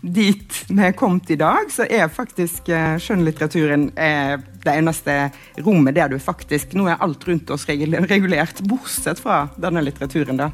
[0.00, 5.16] dit vi er kommet i dag, så er faktisk eh, skjønnlitteraturen eh, det eneste
[5.64, 10.50] rommet der du faktisk Nå er alt rundt oss regulert, bortsett fra denne litteraturen, da.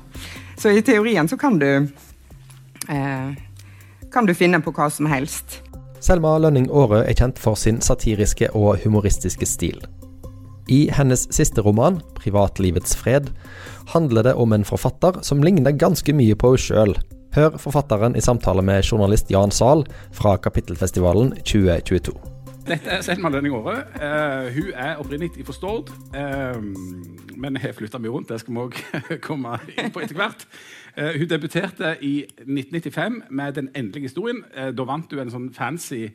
[0.59, 1.69] Så i teorien så kan du
[2.89, 3.31] eh,
[4.13, 5.61] kan du finne på hva som helst.
[6.01, 9.81] Selma Lønning Aarø er kjent for sin satiriske og humoristiske stil.
[10.67, 13.31] I hennes siste roman, 'Privatlivets fred',
[13.95, 16.97] handler det om en forfatter som ligner ganske mye på henne sjøl.
[17.37, 19.83] Hør forfatteren i samtale med journalist Jan Zahl
[20.17, 22.15] fra Kapittelfestivalen 2022.
[22.65, 23.75] Dette er Selma Lønning Aare.
[23.93, 26.57] Uh, hun er opprinnelig fra Stord, uh,
[27.37, 28.33] men har flytta mye rundt.
[28.33, 28.81] Det skal vi òg
[29.29, 30.47] komme inn på etter hvert.
[30.97, 34.41] Uh, hun debuterte i 1995 med 'Den endelige historien'.
[34.73, 36.09] da vant hun en sånn fancy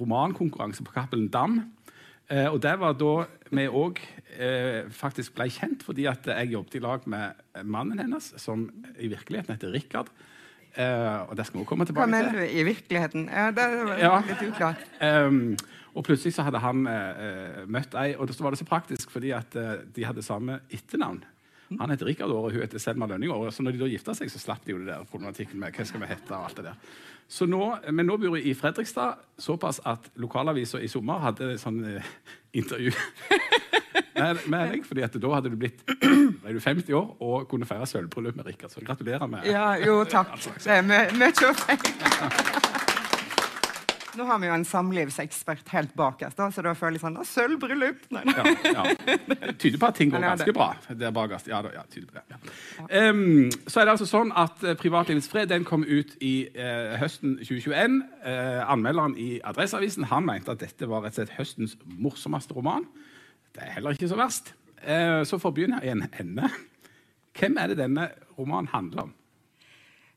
[0.00, 1.60] romankonkurranse på Cappelen Dam.
[2.26, 3.12] Eh, og det var da
[3.54, 4.00] vi òg
[4.34, 8.66] eh, faktisk ble kjent, fordi at jeg jobbet i lag med mannen hennes, som
[8.98, 10.10] i virkeligheten heter Rikard.
[10.74, 12.12] Eh, og det skal vi komme tilbake til.
[12.12, 13.30] Hva mener du i virkeligheten?
[13.30, 14.18] Ja, det var ja.
[14.26, 14.82] litt uklart.
[15.00, 15.54] Um,
[15.96, 19.30] og plutselig så hadde han uh, møtt ei, og så var det så praktisk fordi
[19.32, 21.22] at uh, de hadde samme etternavn.
[21.70, 23.54] Han heter Rikard Aare, hun heter Selma Lønning Aare.
[23.54, 25.86] Så når de da gifta seg, så slapp de jo det der problematikken med hva
[25.88, 26.92] skal vi hete og alt det der.
[27.28, 27.60] Så nå,
[27.90, 32.10] men nå bor jeg i Fredrikstad såpass at lokalavisa i sommer hadde sånn eh,
[32.54, 32.92] intervju
[34.20, 34.86] med, med deg.
[34.86, 38.46] fordi at da hadde du blitt ble du 50 år og kunne feire sølvbryllup med
[38.52, 38.70] Rikard.
[38.70, 40.36] Så gratulerer med Ja, jo, takk.
[40.62, 42.82] Det er mye å feire.
[44.16, 48.06] Nå har vi jo en samlivsekspert helt bakerst, så da føler jeg sånn Sølvbryllup!
[48.14, 48.84] Ja, ja.
[49.28, 50.70] Det tyder på at ting går ganske bra.
[50.88, 51.50] Der bakerst.
[51.50, 52.24] Ja, ja, tyder på det.
[52.32, 53.10] Ja.
[53.10, 56.96] Um, så er det altså sånn at uh, Privatlivets fred den kom ut i uh,
[57.00, 57.98] høsten 2021.
[58.24, 62.56] Uh, eh, anmelderen i Adresseavisen han mente at dette var rett og slett høstens morsomste
[62.56, 62.86] roman.
[63.56, 64.54] Det er heller ikke så verst.
[64.80, 66.48] Uh, så for å begynne i en ende
[67.36, 69.14] Hvem er det denne romanen handler om?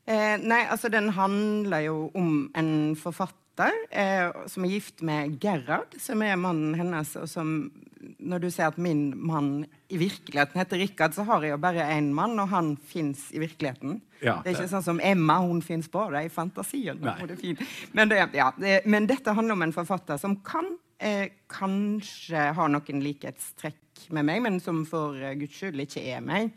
[0.09, 5.95] nei, altså Den handler jo om en forfatter datter eh, som er gift med Gerhard,
[5.99, 7.15] som er mannen hennes.
[7.19, 7.71] og som,
[8.19, 11.87] Når du sier at min mann i virkeligheten heter Rikard, så har jeg jo bare
[11.95, 14.01] én mann, og han fins i virkeligheten.
[14.21, 16.99] Ja, det er ikke sånn som Emma, hun fins bare i fantasien.
[16.99, 17.57] Det
[17.93, 18.51] men, det, ja,
[18.85, 24.43] men, dette handler om en forfatter som kan eh, kanskje ha noen likhetstrekk med meg,
[24.43, 26.51] men som for uh, guds skyld ikke er meg.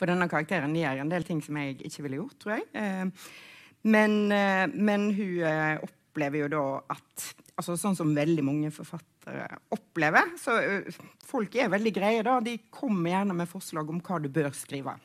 [0.00, 2.68] For denne karakteren gjør en del ting som jeg ikke ville gjort, tror jeg.
[2.72, 3.32] Eh,
[3.82, 6.64] men, eh, men, hun eh, opplever jo da
[6.96, 7.30] at
[7.60, 10.30] altså Sånn som veldig mange forfattere opplever.
[10.40, 10.98] Så eh,
[11.28, 12.38] folk er veldig greie, da.
[12.40, 14.96] De kommer gjerne med forslag om hva du bør skrive.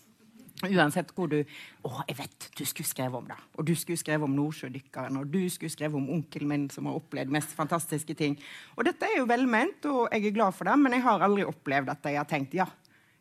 [0.63, 4.23] Uansett hvor du 'Å, jeg vet du skulle skrevet om det.' Og du skulle skrevet
[4.23, 8.39] om nordsjødykkeren, og du skulle skrevet om onkelen min som har opplevd mest fantastiske ting.
[8.77, 11.43] Og dette er jo velment, og jeg er glad for det, men jeg har aldri
[11.43, 12.67] opplevd at jeg har tenkt 'ja,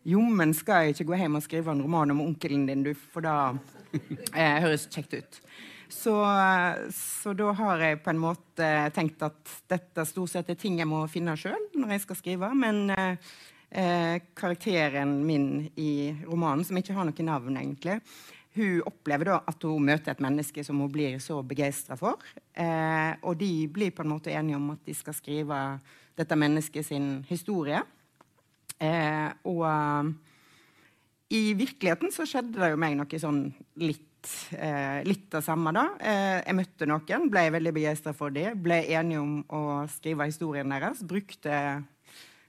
[0.06, 3.20] jommen skal jeg ikke gå hjem og skrive en roman om onkelen din, du, for
[3.20, 3.58] da
[4.38, 5.40] eh, høres kjekt ut.
[5.94, 6.14] Så,
[6.90, 10.88] så, da har jeg på en måte tenkt at dette stort sett er ting jeg
[10.90, 12.50] må finne sjøl når jeg skal skrive.
[12.58, 18.00] Men eh, karakteren min i romanen, som ikke har noe navn, egentlig,
[18.54, 22.22] hun opplever da at hun møter et menneske som hun blir så begeistra for.
[22.54, 25.60] Eh, og de blir på en måte enige om at de skal skrive
[26.14, 27.80] dette mennesket sin historie.
[28.78, 30.14] Eh, og
[31.34, 33.40] i virkeligheten så skjedde det jo meg noe sånn
[33.82, 35.72] litt, eh, litt av samme.
[35.74, 35.86] da.
[36.00, 40.68] Eh, jeg møtte noen, ble veldig begeistra for det, ble enige om å skrive historien
[40.68, 41.02] deres.
[41.02, 41.84] Brukte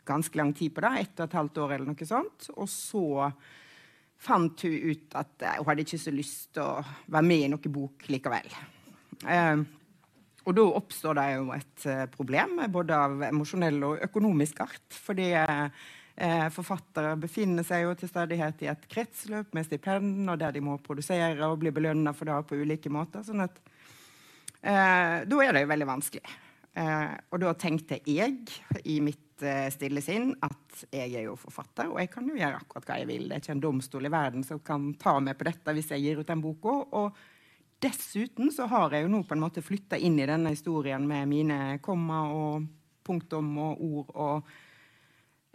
[0.06, 2.50] ganske lang tid på det, ett og et halvt år eller noe sånt.
[2.56, 3.31] Og så
[4.18, 7.50] fant hun ut at eh, hun hadde ikke så lyst til å være med i
[7.52, 8.53] noen bok likevel.
[9.25, 9.66] Eh,
[10.46, 14.85] og da oppstår det jo et eh, problem, både av emosjonell og økonomisk art.
[14.94, 15.31] fordi
[16.16, 20.64] eh, forfattere befinner seg jo til stadighet i et kretsløp med stipend, og der de
[20.64, 23.24] må produsere og bli belønna for det på ulike måter.
[23.26, 23.62] sånn at
[24.62, 26.36] eh, Da er det jo veldig vanskelig.
[26.76, 28.42] Eh, og da tenkte jeg
[28.84, 32.59] i mitt eh, stille sinn at jeg er jo forfatter, og jeg kan jo gjøre
[32.59, 33.30] akkurat hva jeg vil.
[33.30, 36.03] Det er ikke en domstol i verden som kan ta meg på dette hvis jeg
[36.03, 36.76] gir ut den boka.
[37.00, 37.16] Og
[37.84, 41.32] dessuten så har jeg jo nå på en måte flytta inn i denne historien med
[41.32, 42.68] mine komma og
[43.06, 44.56] punktum og ord og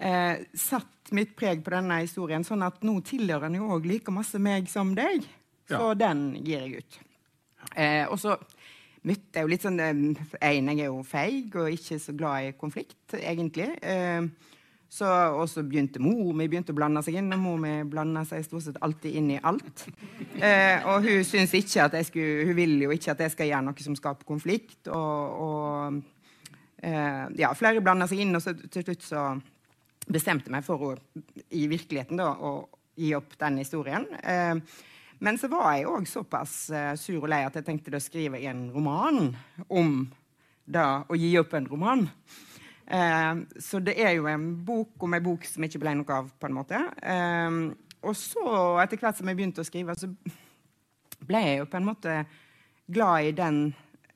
[0.00, 4.14] eh, satt mitt preg på denne historien, sånn at nå tilhører den jo òg like
[4.14, 5.26] masse meg som deg.
[5.70, 5.99] Så ja.
[6.06, 7.00] den gir jeg ut.
[7.76, 8.37] Eh, og så
[9.06, 12.55] møtte jeg jo litt sånn En, jeg er jo feig og ikke så glad i
[12.58, 13.69] konflikt, egentlig.
[13.82, 14.26] Eh,
[14.91, 15.06] så,
[15.38, 18.43] og så begynte mor mi begynte å blande seg inn, og mor mi blanda seg
[18.43, 19.87] stort sett alltid inn i alt.
[20.41, 23.50] Eh, og hun syns ikke at jeg skulle, hun vil jo ikke at jeg skal
[23.53, 24.88] gjøre noe som skaper konflikt.
[24.88, 26.00] Og, og
[26.82, 29.25] eh, ja, flere blanda seg inn, og så til slutt så
[30.11, 30.95] bestemte meg for å,
[31.55, 32.69] i virkeligheten da, å
[33.01, 34.07] gi opp den historien.
[34.21, 34.57] Eh,
[35.21, 38.39] Men så var jeg òg såpass uh, sur og lei at jeg tenkte å skrive
[38.49, 39.35] en roman
[39.69, 40.07] om
[40.65, 42.07] da, å gi opp en roman.
[42.89, 46.31] Uh, så det er jo en bok om en bok som ikke ble noe av,
[46.41, 46.81] på en måte.
[48.01, 48.47] Og så,
[48.81, 50.09] etter hvert som jeg begynte å skrive, så
[51.29, 52.17] ble jeg jo på en måte
[52.89, 53.61] glad i den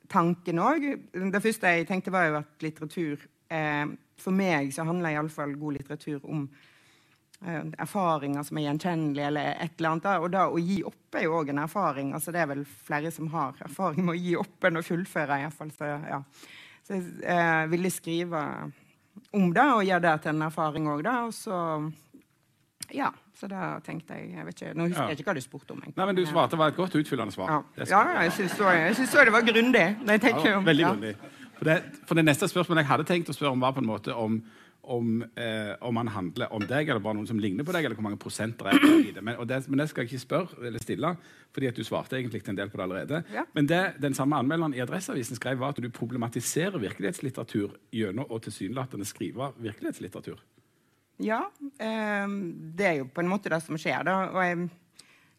[0.08, 0.88] tanken òg.
[1.12, 3.28] Det første jeg tenkte, var jo at litteratur
[4.24, 6.46] For meg så handler iallfall god litteratur om
[7.46, 10.06] Eh, erfaringer som er gjenkjennelige, eller et eller annet.
[10.24, 12.14] Og da å gi opp er jo òg en erfaring.
[12.16, 15.40] altså Det er vel flere som har erfaring med å gi opp enn å fullføre.
[15.42, 15.72] I fall.
[15.74, 16.22] Så, ja.
[16.86, 18.40] så jeg eh, ville skrive
[19.36, 21.18] om det og gjøre det til en erfaring òg, da.
[21.26, 21.60] Og så
[22.94, 25.76] ja, så da tenkte jeg jeg vet ikke, Nå husker jeg ikke hva du spurte
[25.76, 25.84] om.
[25.84, 27.58] Nei, men Du svarte var et godt utfyllende svar.
[27.76, 29.86] Ja, ja jeg syns det, var grundig.
[30.00, 31.16] Ja, veldig grundig.
[31.58, 31.78] For det,
[32.08, 34.42] for det, neste spørsmålet jeg hadde tenkt å spørre om, var på en måte om
[34.86, 37.96] om, eh, om han handler om deg, eller bare noen som ligner på deg, eller
[37.98, 39.22] hvor mange prosenter er i det.
[39.24, 41.14] Men det, men det, skal jeg ikke spørre eller stille,
[41.54, 43.22] fordi at du svarte egentlig en del på det allerede.
[43.32, 43.46] Ja.
[43.56, 48.40] Men det den samme anmelderen i Adresseavisen skrev, var at du problematiserer virkelighetslitteratur gjennom å
[48.44, 50.40] tilsynelatende skrive virkelighetslitteratur.
[51.22, 51.44] Ja,
[51.78, 52.38] eh,
[52.76, 54.20] det er jo på en måte det som skjer, da.
[54.34, 54.70] Og jeg,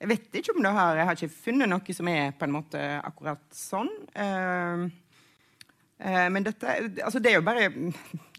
[0.01, 2.55] jeg vet ikke om det har Jeg har ikke funnet noe som er på en
[2.55, 3.91] måte akkurat sånn.
[4.15, 5.03] Eh
[5.95, 6.67] men dette
[7.05, 7.69] Altså, det er jo bare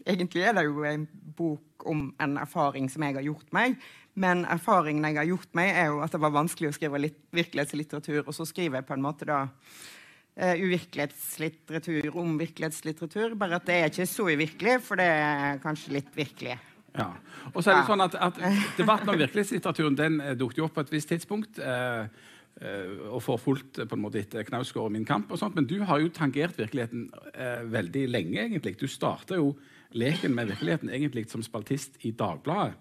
[0.05, 1.07] Egentlig er det jo en
[1.37, 3.77] bok om en erfaring som jeg har gjort meg.
[4.17, 7.19] Men erfaringen jeg har gjort meg, er jo at det var vanskelig å skrive litt
[7.37, 8.23] virkelighetslitteratur.
[8.25, 13.35] Og så skriver jeg på en måte da uh, uvirkelighetslitteratur om virkelighetslitteratur.
[13.39, 16.57] Bare at det er ikke så uvirkelig, for det er kanskje litt virkelig.
[16.97, 17.11] Ja.
[17.53, 18.41] Og så er det sånn at, at
[18.79, 21.61] Debatten om virkelighetslitteraturen den eh, dukket opp på et visst tidspunkt.
[21.61, 22.09] Uh,
[22.57, 25.31] og får fulgt på en måte etter Knausgård og Min kamp.
[25.31, 28.39] og sånt, Men du har jo tangert virkeligheten eh, veldig lenge.
[28.41, 28.79] egentlig.
[28.79, 29.55] Du starta jo
[29.91, 32.73] leken med virkeligheten egentlig som spaltist i Dagbladet,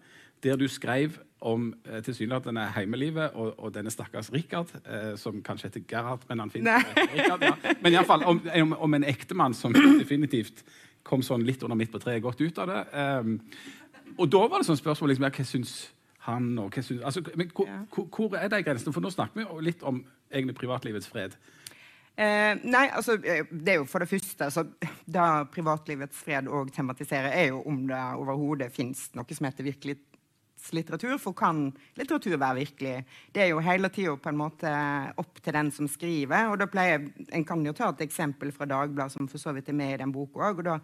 [0.43, 5.69] der du skrev om eh, tilsynelatende heimelivet og, og, denne stakkars Rikard, eh, som kanskje
[5.69, 7.55] heter Gerhard, men han finnes Richard, ja.
[7.83, 10.65] Men iallfall om, om, om en ektemann som definitivt
[11.07, 12.81] kom sånn litt under midt på treet, godt ut av det.
[12.97, 13.37] Um,
[14.17, 15.75] og da var det sånn spørsmål liksom, hva syns
[16.27, 17.83] han og hva synes, altså, men, hvor, ja.
[17.91, 18.95] hvor er de grensene?
[18.95, 20.03] For nå snakker vi litt om
[20.35, 21.37] egne privatlivets fred.
[22.17, 24.63] Eh, nei, altså, eh, det er jo for det første altså,
[25.05, 31.19] Det privatlivets fred òg tematiserer, er jo om det overhodet fins noe som heter virkelighetslitteratur.
[31.21, 31.67] For kan
[31.99, 32.95] litteratur være virkelig?
[33.35, 34.73] Det er jo hele tida på en måte
[35.21, 36.49] opp til den som skriver.
[36.49, 39.69] og da pleier, En kan jo ta et eksempel fra Dagbladet, som for så vidt
[39.69, 40.65] er med i den boka òg.
[40.65, 40.81] Eh,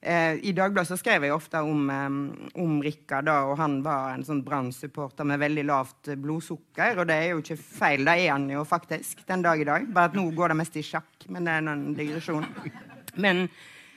[0.00, 2.14] I Dagbladet skrev jeg ofte om, eh,
[2.62, 7.02] om Rikard, og han var en sånn Brann-supporter med veldig lavt blodsukker.
[7.02, 9.84] Og det er jo ikke feil, det er han jo faktisk den dag i dag.
[9.92, 12.48] Bare at nå går det mest i sjakk, men det er en digresjon.
[13.20, 13.48] Men,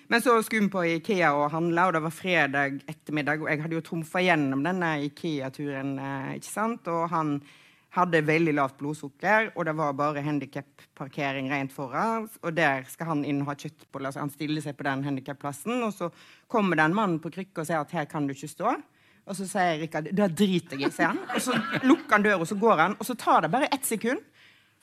[0.10, 3.62] men så skulle vi på Ikea og handle, og det var fredag ettermiddag, og jeg
[3.62, 7.38] hadde jo trumfa gjennom denne Ikea-turen, eh, ikke sant, og han
[7.94, 12.26] hadde veldig lavt blodsukker, og det var bare handikapparkering rent foran.
[12.42, 15.76] Og der skal han inn og ha kjøttboller, så han stiller seg på den handikapplassen.
[15.86, 16.10] Og så
[16.50, 18.74] kommer det en mann på krykke og sier at her kan du ikke stå.
[19.24, 21.22] Og så sier Rikard da driter jeg i, sier han.
[21.30, 21.56] Og så
[21.86, 22.98] lukker han døra, og så går han.
[22.98, 24.26] Og så tar det bare ett sekund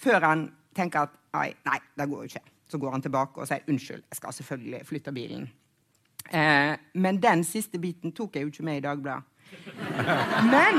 [0.01, 0.47] før han
[0.77, 2.47] tenker at nei, nei, det går jo ikke.
[2.71, 5.51] Så går han tilbake og sier unnskyld, jeg skal selvfølgelig flytte bilen.
[6.31, 9.27] Eh, men den siste biten tok jeg jo ikke med i Dagbladet.
[10.47, 10.79] Men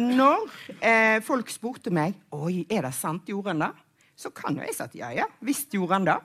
[0.00, 0.48] når
[0.80, 3.70] eh, folk spurte meg Oi, er det sant, gjorde han det?
[4.18, 6.18] Så kan jo jeg si at ja, ja, visst gjorde han det.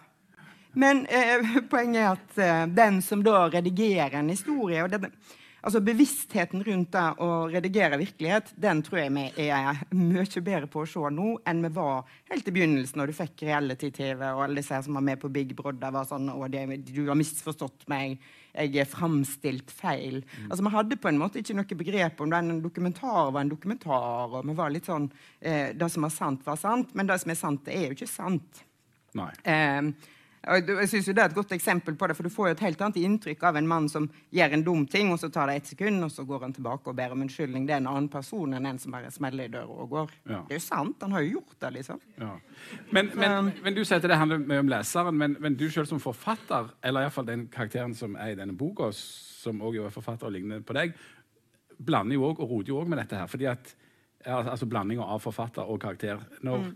[0.73, 5.11] Men eh, poenget er at eh, den som da redigerer en historie og det,
[5.63, 10.83] altså Bevisstheten rundt det å redigere virkelighet den tror jeg vi er mye bedre på
[10.83, 14.61] å se nå enn vi var helt i begynnelsen, når du fikk reality-TV og alle
[14.61, 18.19] disse som var med på Big Brother, var sånn å, det, 'Du har misforstått meg.
[18.53, 20.49] Jeg er framstilt feil.' Mm.
[20.49, 23.49] Altså Vi hadde på en måte ikke noe begrep om det en dokumentar var en
[23.49, 24.33] dokumentar.
[24.33, 27.31] og vi var litt sånn, eh, Det som var sant, var sant, men det som
[27.31, 28.63] er sant, det er jo ikke sant.
[29.15, 29.31] Nei.
[29.45, 29.93] Eh,
[30.43, 32.63] jeg synes jo Det er et godt eksempel på det, for du får jo et
[32.65, 35.55] helt annet inntrykk av en mann som gjør en dum ting, og så tar det
[35.55, 37.67] ett sekund, og så går han tilbake og ber om unnskyldning.
[37.67, 40.11] Det er en annen person enn en som bare smeller i døra og går.
[40.27, 40.41] Ja.
[40.49, 40.97] Det er jo sant.
[41.01, 42.01] Han har jo gjort det, liksom.
[42.19, 42.33] Ja.
[42.89, 45.87] Men, men, men, du sier at det handler mye om leseren, men, men du selv
[45.87, 50.27] som forfatter, eller iallfall den karakteren som er i denne boka, som òg er forfatter
[50.27, 50.97] og ligner på deg,
[51.83, 53.31] blander jo òg og roter jo òg med dette her.
[53.31, 53.75] fordi at
[54.25, 56.19] altså blandinga av forfatter og karakter.
[56.41, 56.75] Når mm.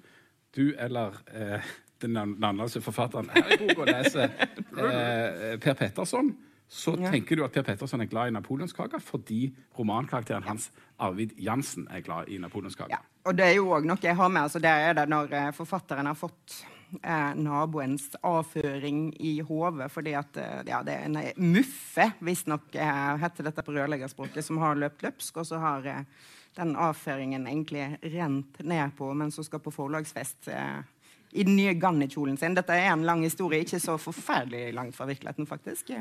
[0.56, 6.34] du eller eh, den navnløse forfatteren her i boka leser eh, Per Petterson,
[6.68, 7.12] så ja.
[7.12, 12.04] tenker du at Per Petterson er glad i napoleonskake fordi romankarakteren hans Arvid Jansen er
[12.06, 12.92] glad i napoleonskake.
[12.92, 13.04] Ja.
[13.28, 14.48] Og det er jo òg noe jeg har med.
[14.48, 16.62] altså Det er det når eh, forfatteren har fått
[17.02, 23.14] eh, naboens avføring i hodet fordi at eh, ja, det er en muffe, visstnok eh,
[23.24, 26.04] heter dette på rørleggerspråket, som har løpt løpsk, og så har eh,
[26.58, 30.80] den avføringen egentlig rent ned på mens hun skal på forlagsfest eh,
[31.38, 32.56] i den nye Ganni-kjolen sin.
[32.58, 35.94] Dette er en lang historie, ikke så forferdelig langt fra virkeligheten, faktisk.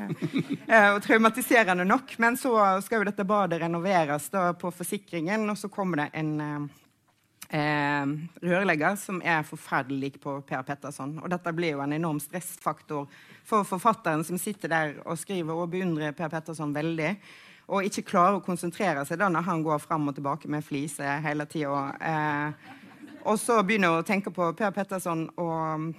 [0.67, 2.15] Eh, og traumatiserende nok.
[2.19, 2.51] Men så
[2.83, 6.31] skal jo dette badet renoveres da på forsikringen, og så kommer det en
[7.49, 8.11] eh,
[8.43, 11.17] rørlegger som er forferdelig lik på Per Petterson.
[11.21, 13.07] Og dette blir jo en enorm stressfaktor
[13.47, 17.13] for forfatteren som sitter der og skriver og beundrer Per Petterson veldig
[17.67, 21.17] og ikke klarer å konsentrere seg da når han går fram og tilbake med flise
[21.23, 21.81] hele tida.
[21.99, 22.75] Eh,
[23.27, 25.89] og så begynner jeg å tenke på Per Petterson og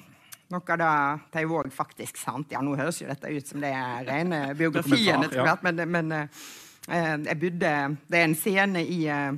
[0.49, 2.55] noe av det òg faktisk sant.
[2.55, 6.49] Ja, nå høres jo dette ut som det er rene biografien, hvert, men, men eh,
[6.89, 7.75] jeg bodde
[8.09, 9.37] Det er en scene i eh,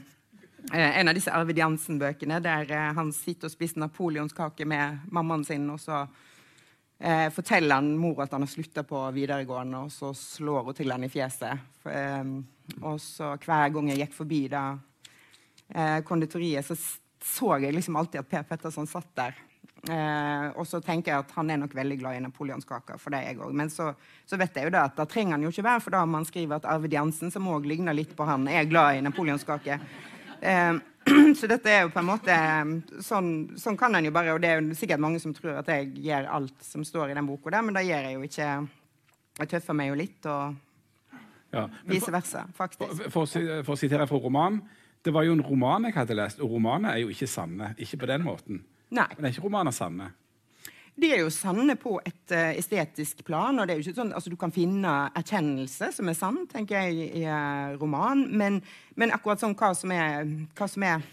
[0.71, 5.67] en av disse Arvid Jansen-bøkene der eh, han sitter og spiser napoleonskake med mammaen sin,
[5.73, 6.05] og så
[7.01, 10.95] eh, forteller han mor at han har slutta på videregående, og så slår hun til
[10.95, 11.67] han i fjeset.
[11.83, 14.65] For, eh, og så hver gang jeg gikk forbi da
[15.75, 16.79] eh, konditoriet, så
[17.25, 19.39] så jeg liksom alltid at Per Petterson satt der.
[19.89, 22.99] Eh, og så tenker jeg at han er nok veldig glad i napoleonskaker.
[23.01, 23.57] for det jeg også.
[23.57, 23.93] Men så,
[24.27, 26.25] så, vet jeg jo da at da trenger han jo ikke være, for da man
[26.29, 29.79] skriver at Arvid Jansen, som òg ligner litt på han, er glad i napoleonskake.
[30.41, 30.75] Eh,
[31.39, 32.35] så dette er jo på en måte
[33.05, 35.69] sånn, sånn kan en jo bare Og det er jo sikkert mange som tror at
[35.73, 38.51] jeg gjør alt som står i den boka der, men da gjør jeg jo ikke.
[39.41, 41.17] Jeg tøffer meg jo litt, og
[41.57, 43.09] ja, vice versa, faktisk.
[43.09, 44.61] For, for, for å sitere fra romanen
[45.05, 47.73] det var jo en roman jeg hadde lest, og romaner er jo ikke sanne.
[47.81, 48.65] Ikke på den måten.
[48.93, 49.07] Nei.
[49.17, 50.11] Men er ikke romaner sanne?
[51.01, 53.59] De er jo sanne på et uh, estetisk plan.
[53.59, 56.91] og det er jo ikke sånn, altså Du kan finne erkjennelse som er sann, tenker
[56.91, 58.27] jeg, i, uh, roman.
[58.29, 58.61] Men,
[58.97, 60.29] men, akkurat sånn hva som er,
[60.59, 61.07] hva som er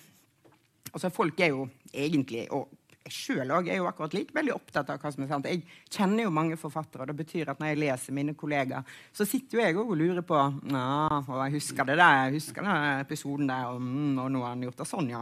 [0.91, 2.67] altså Folk er jo egentlig, og
[3.07, 5.47] jeg sjøl er jo akkurat like veldig opptatt av hva som er sant.
[5.49, 9.27] Jeg kjenner jo mange forfattere, og det betyr at når jeg leser mine kollegaer, så
[9.27, 13.51] sitter jo jeg og lurer på ja, jeg husker det der, jeg husker den episoden
[13.51, 15.21] der, og, mm, og nå har han gjort det sånn, ja.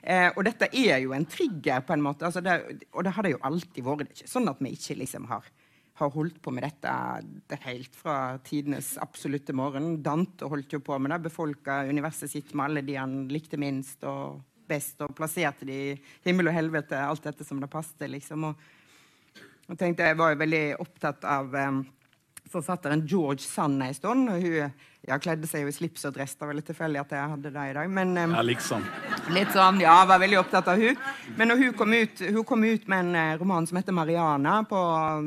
[0.00, 2.28] Eh, og dette er jo en trigger, på en måte.
[2.28, 2.56] Altså det,
[2.92, 4.04] og det har det jo alltid vært.
[4.04, 5.52] Det er ikke sånn at vi ikke liksom har
[5.94, 6.92] har holdt på med dette
[7.50, 10.00] det helt fra tidenes absolutte morgen.
[10.02, 14.02] Dante holdt jo på med det, befolka universet sitt med alle de han likte minst.
[14.02, 18.06] og best, og plasserte de i himmel og helvete, alt dette som det passet.
[18.10, 18.48] Liksom.
[18.50, 21.84] Og, og tenkte, jeg var jo veldig opptatt av um,
[22.52, 24.28] forfatteren George Sand en stund.
[24.32, 26.32] og Hun ja, kledde seg jo i slips og dress.
[26.38, 27.90] Det var litt tilfeldig at jeg hadde det i dag.
[27.92, 28.86] Men, um, ja, liksom.
[29.36, 30.96] Litt sånn, ja, var veldig opptatt av hun.
[31.36, 34.80] Men hun kom ut, hun kom ut med en uh, roman som heter 'Mariana' på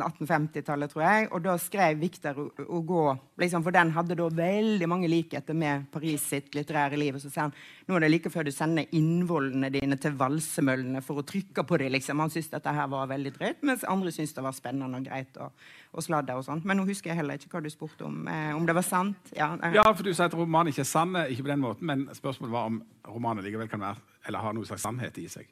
[0.08, 1.30] 1850-tallet, tror jeg.
[1.32, 6.26] Og da skrev Victor Hugo liksom, For den hadde da veldig mange likheter med Paris
[6.26, 7.16] sitt litterære liv.
[7.16, 7.56] Og så sier han
[7.88, 11.78] nå er det like før du sender innvollene dine til valsemøllene for å trykke på
[11.78, 11.94] dem.
[11.94, 12.20] Liksom.
[12.20, 15.38] Han syntes dette her var veldig drøyt, mens andre syntes det var spennende og greit.
[15.38, 15.54] og
[15.94, 16.66] og sladder og sånt.
[16.68, 18.20] Men nå husker jeg heller ikke hva du spurte om.
[18.30, 19.32] Eh, om det var sant?
[19.36, 19.78] Ja, eh.
[19.78, 22.08] ja, for du sa at romanen ikke er sann, eh, ikke på den måten, men
[22.16, 25.50] spørsmålet var om romanen likevel kan være, eller har noe slags sannhet i seg.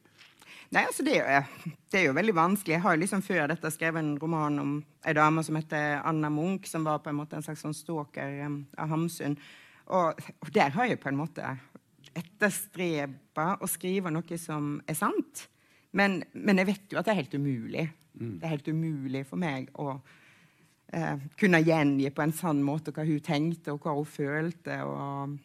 [0.74, 1.46] Nei, altså det er,
[1.92, 2.74] det er, jo veldig vanskelig.
[2.76, 4.72] Jeg har jo liksom før dette skrevet en roman om
[5.06, 8.42] ei dame som heter Anna Munch, som var på en måte en slags sånn stalker
[8.48, 9.38] um, av Hamsun.
[9.86, 11.54] Og, og, der har jeg på en måte
[12.16, 15.46] etterstreba å skrive noe som er sant.
[15.96, 17.88] Men, men, jeg vet jo at det er helt umulig.
[18.18, 18.38] Mm.
[18.40, 20.00] Det er helt umulig for meg å
[20.96, 24.80] eh, kunne gjengi på en sann måte hva hun tenkte, og hva hun følte.
[24.86, 25.38] og,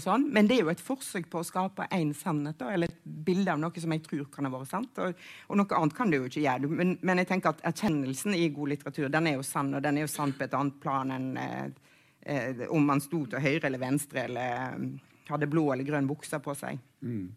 [0.00, 0.28] sånn.
[0.30, 3.50] Men det er jo et forsøk på å skape én sannhet, da, eller et bilde
[3.50, 5.00] av noe som jeg tror kan ha vært sant.
[5.02, 6.70] Og, og noe annet kan det jo ikke gjøre.
[6.70, 9.98] Men, men, jeg tenker at erkjennelsen i god litteratur den er jo sann, og den
[9.98, 11.64] er jo sann på et annet plan enn eh,
[12.22, 14.92] eh, om man sto til høyre eller venstre, eller um,
[15.30, 16.78] hadde blå eller grønn bukse på seg.
[17.02, 17.32] Mm.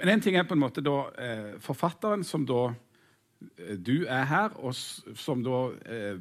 [0.00, 2.72] Men en ting er på en måte da eh, forfatteren som da
[3.86, 5.58] du er her, og som da
[5.88, 6.18] eh,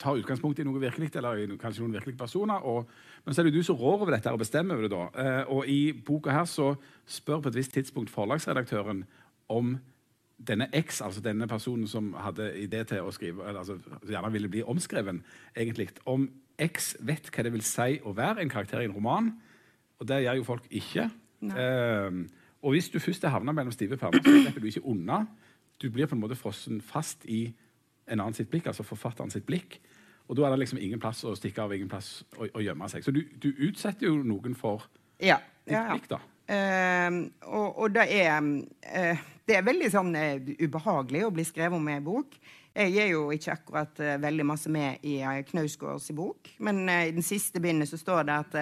[0.00, 2.64] tar utgangspunkt i noe virkelig, eller i kanskje noen virkelige personer.
[2.66, 2.88] Og,
[3.24, 4.94] men så er det du som rår over dette og bestemmer over det.
[4.94, 5.04] da.
[5.22, 6.72] Eh, og i boka her så
[7.06, 9.04] spør på et visst tidspunkt forlagsredaktøren
[9.52, 9.76] om
[10.38, 14.50] denne X, altså denne personen som hadde idé til å skrive, eller altså gjerne ville
[14.52, 15.22] bli omskreven,
[15.56, 16.28] egentlig, om
[16.58, 19.32] X vet hva det vil si å være en karakter i en roman.
[19.98, 21.08] Og det gjør jo folk ikke.
[21.42, 22.22] Eh,
[22.62, 25.20] og hvis du først er havna mellom stive permer, så slipper du ikke unna
[25.78, 27.46] du blir på en måte frossen fast i
[28.08, 29.78] en annen sitt blikk, altså forfatteren sitt blikk.
[30.28, 32.88] Og da er det liksom ingen plass å stikke av, ingen plass å, å gjemme
[32.92, 33.04] seg.
[33.04, 34.84] Så du, du, utsetter jo noen for
[35.16, 35.96] ja, ditt ja, ja.
[35.96, 36.20] blikk, da.
[36.48, 41.76] Uh, og, og, det er uh, Det er veldig sånn uh, ubehagelig å bli skrevet
[41.76, 42.38] om i en bok.
[42.78, 45.18] Jeg er jo ikke akkurat uh, veldig masse med i
[45.50, 46.52] Knausgårds bok.
[46.64, 48.58] Men i den siste bindet så står det at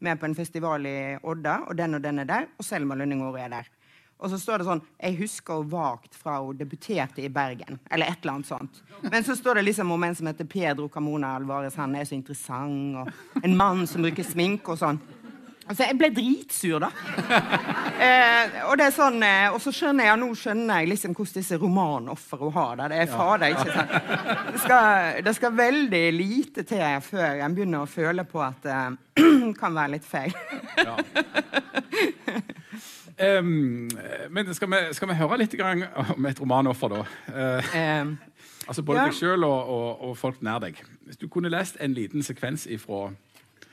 [0.00, 2.96] vi er på en festival i Odda, og den og den er der, og Selma
[2.96, 3.72] Lønning-Aare er der.
[4.16, 7.80] Og så står det sånn Jeg husker vagt fra hun debuterte i Bergen.
[7.90, 8.82] Eller et eller annet sånt.
[9.02, 11.76] Men så står det liksom om en som heter Pedro Camona Alvarez.
[11.76, 12.96] Han er så interessant.
[13.02, 15.00] Og en mann som bruker sminke og sånn.
[15.66, 16.88] Altså, jeg ble dritsur, da.
[18.06, 21.40] eh, og det er sånn, eh, og så skjønner jeg, nå skjønner jeg liksom hvordan
[21.40, 22.86] disse romanofrene har det.
[22.92, 23.96] Det er fader ikke sant?
[24.52, 28.76] Det skal, det skal veldig lite til før jeg begynner å føle på at det
[28.78, 30.38] eh, kan være litt feil.
[30.86, 30.94] ja.
[33.20, 33.88] um,
[34.30, 37.04] men skal vi, skal vi, høre litt om et romanoffer, da?
[37.28, 38.16] Uh, um,
[38.66, 39.06] altså Både ja.
[39.10, 40.80] deg sjøl og, og, og, folk nær deg.
[41.06, 43.08] Hvis du kunne lest en liten sekvens ifra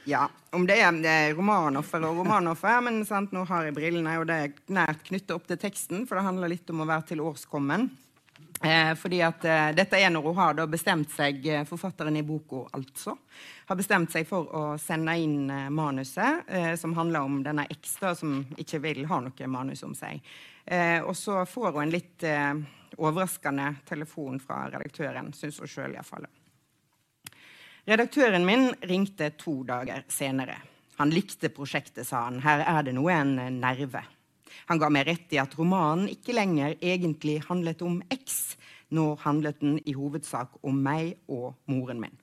[0.03, 4.17] ja, om det er, det er romanoffer og romanoffer, men sant, nå har jeg brillene,
[4.19, 7.13] og det er nært knyttet opp til teksten, for det handler litt om å være
[7.13, 7.87] tilårskommen.
[8.63, 12.61] Eh, fordi at eh, Dette er når hun har bestemt seg, eh, forfatteren i boka
[12.77, 13.17] altså,
[13.73, 18.11] har bestemt seg for å sende inn eh, manuset, eh, som handler om denne ekstra
[18.15, 20.21] som ikke vil ha noe manus om seg.
[20.65, 22.25] Eh, og så får hun en litt
[22.93, 26.27] overraskende telefon fra redaktøren, syns hun sjøl iallfall.
[27.89, 30.59] Redaktøren min ringte to dager senere.
[31.01, 32.43] Han likte prosjektet, sa han.
[32.45, 34.03] Her er det noe en nerve.
[34.69, 38.53] Han ga meg rett i at romanen ikke lenger egentlig handlet om X.
[38.93, 42.22] Nå handlet den i hovedsak om meg og moren min.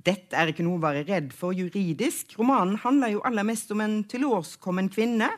[0.00, 2.32] Dette er ikke noe å være redd for juridisk.
[2.38, 5.28] Romanen handler jo aller mest om en tilårskommen kvinne.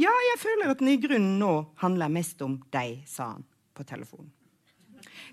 [0.00, 1.52] Ja, jeg føler at den i grunnen nå
[1.84, 3.46] handler mest om deg, sa han
[3.78, 4.32] på telefonen.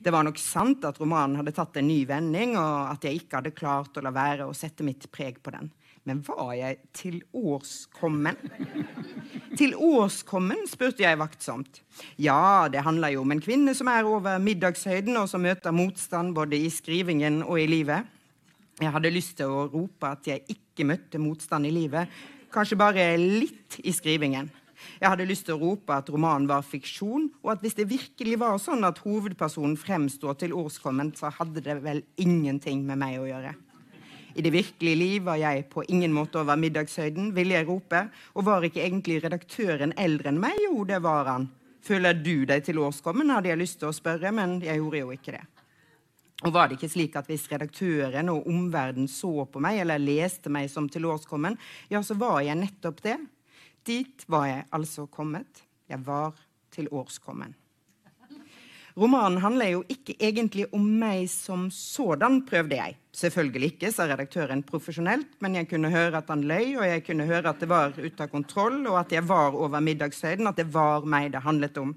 [0.06, 3.39] Det var nok sant at romanen hadde tatt en ny vending, og at jeg ikke
[3.39, 5.72] hadde klart å la være å sette mitt preg på den.
[6.06, 8.38] Men var jeg tilårskommen?
[9.58, 10.68] Tilårskommen?
[10.70, 11.80] spurte jeg vaktsomt.
[12.22, 16.36] Ja, det handler jo om en kvinne som er over middagshøyden, og som møter motstand
[16.38, 18.12] både i skrivingen og i livet.
[18.82, 22.12] Jeg hadde lyst til å rope at jeg ikke møtte motstand i livet,
[22.51, 24.50] kanskje bare litt i skrivingen.
[25.00, 28.39] Jeg hadde lyst til å rope at romanen var fiksjon, og at hvis det virkelig
[28.41, 33.29] var sånn at hovedpersonen fremstår til årskomment, så hadde det vel ingenting med meg å
[33.29, 33.55] gjøre.
[34.36, 38.48] I det virkelige liv var jeg på ingen måte over middagshøyden, ville jeg rope, og
[38.50, 40.60] var ikke egentlig redaktøren eldre enn meg?
[40.67, 41.48] Jo, det var han.
[41.86, 45.15] Føler du deg til årskommen, hadde jeg lyst til å spørre, men jeg gjorde jo
[45.15, 45.46] ikke det.
[46.44, 50.51] Og var det ikke slik at hvis redaktøren og omverdenen så på meg, eller leste
[50.51, 51.55] meg som tilårskommen,
[51.90, 53.20] ja, så var jeg nettopp det.
[53.88, 55.64] Dit var jeg altså kommet.
[55.88, 56.36] Jeg var
[56.75, 57.55] til årskommen.
[58.96, 62.96] Romanen handler jo ikke egentlig om meg som sådan, prøvde jeg.
[63.16, 67.27] Selvfølgelig ikke, sa redaktøren profesjonelt, men jeg kunne høre at han løy, og jeg kunne
[67.27, 70.70] høre at det var ute av kontroll, og at jeg var over middagshøyden, at det
[70.72, 71.92] var meg det handlet om.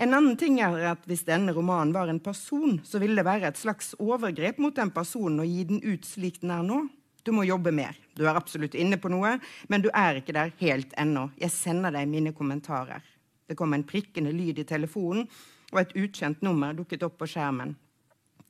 [0.00, 3.50] En annen ting er at Hvis denne romanen var en person, så ville det være
[3.50, 6.86] et slags overgrep mot den personen å gi den ut slik den er nå.
[7.20, 7.98] Du må jobbe mer.
[8.16, 9.34] Du er absolutt inne på noe,
[9.68, 11.26] men du er ikke der helt ennå.
[11.36, 13.04] Jeg sender deg mine kommentarer.
[13.44, 15.28] Det kom en prikkende lyd i telefonen,
[15.70, 17.76] og et ukjent nummer dukket opp på skjermen.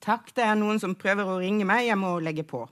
[0.00, 2.62] Takk, det er noen som prøver å ringe meg, jeg må legge på.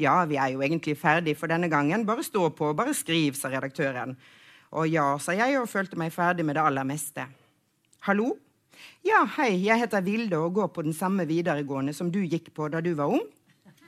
[0.00, 3.52] Ja, vi er jo egentlig ferdig for denne gangen, bare stå på, bare skriv, sa
[3.52, 4.16] redaktøren.
[4.72, 7.28] Og ja, sa jeg og følte meg ferdig med det aller meste.
[8.02, 8.32] Hallo?
[9.06, 12.66] Ja, hei, jeg heter Vilde og går på den samme videregående som du gikk på
[12.72, 13.22] da du var ung.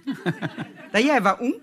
[0.94, 1.56] Da jeg var ung,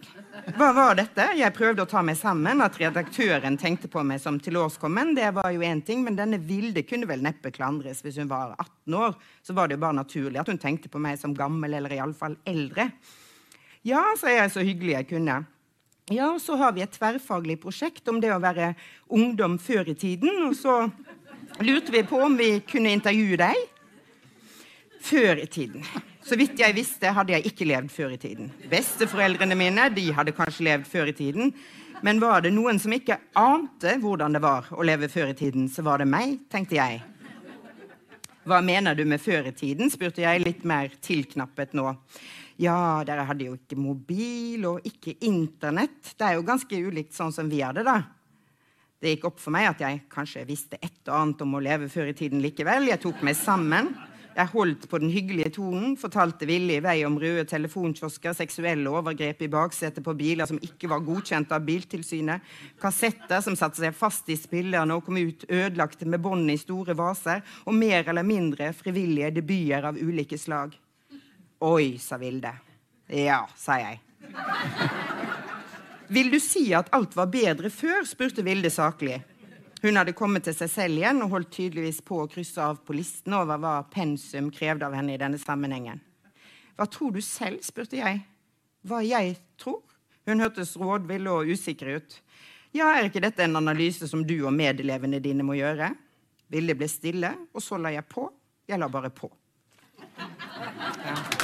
[0.58, 1.30] hva var dette?
[1.40, 2.60] Jeg prøvde å ta meg sammen.
[2.60, 6.84] At redaktøren tenkte på meg som tilårskommen, det var jo én ting, men denne Vilde
[6.84, 9.16] kunne vel neppe klandres hvis hun var 18 år.
[9.48, 12.36] Så var det jo bare naturlig at hun tenkte på meg som gammel, eller iallfall
[12.44, 12.90] eldre.
[13.88, 15.40] Ja, sa jeg så hyggelig jeg kunne.
[16.12, 18.74] Ja, så har vi et tverrfaglig prosjekt om det å være
[19.08, 20.50] ungdom før i tiden.
[20.50, 20.82] Og så
[21.60, 23.60] lurte vi på om vi kunne intervjue deg
[25.02, 25.86] før i tiden.
[26.22, 28.52] Så vidt jeg visste, hadde jeg ikke levd før i tiden.
[28.70, 31.54] Besteforeldrene mine de hadde kanskje levd før i tiden.
[32.06, 35.68] Men var det noen som ikke ante hvordan det var å leve før i tiden,
[35.70, 37.02] så var det meg, tenkte jeg.
[38.42, 39.92] Hva mener du med før i tiden?
[39.94, 41.92] spurte jeg, litt mer tilknappet nå.
[42.62, 46.14] Ja, dere hadde jo ikke mobil og ikke Internett.
[46.18, 48.00] Det er jo ganske ulikt sånn som vi hadde, da.
[49.02, 51.88] Det gikk opp for meg at jeg kanskje visste et og annet om å leve
[51.90, 52.86] før i tiden likevel.
[52.92, 53.90] Jeg tok meg sammen.
[54.32, 59.42] Jeg holdt på den hyggelige tonen, fortalte villig i vei om røde telefonkiosker, seksuelle overgrep
[59.44, 62.46] i baksetet på biler som ikke var godkjent av Biltilsynet,
[62.80, 66.96] kassetter som satte seg fast i spillerne og kom ut ødelagte med bånd i store
[66.96, 70.78] vaser, og mer eller mindre frivillige debuter av ulike slag.
[71.68, 72.56] Oi, sa Vilde.
[73.12, 74.00] Ja, sa jeg.
[76.12, 78.04] Vil du si at alt var bedre før?
[78.04, 79.22] spurte Vilde saklig.
[79.82, 82.98] Hun hadde kommet til seg selv igjen og holdt tydeligvis på å krysse av på
[82.98, 86.02] listen over hva pensum krevde av henne i denne sammenhengen.
[86.76, 87.64] Hva tror du selv?
[87.64, 88.20] spurte jeg.
[88.84, 89.80] Hva jeg tror?
[90.28, 92.18] Hun hørtes rådvill og usikker ut.
[92.76, 95.94] Ja, er ikke dette en analyse som du og medelevene dine må gjøre?
[96.52, 98.28] Vilde ble stille, og så la jeg på.
[98.68, 99.32] Jeg la bare på.
[101.08, 101.41] Ja.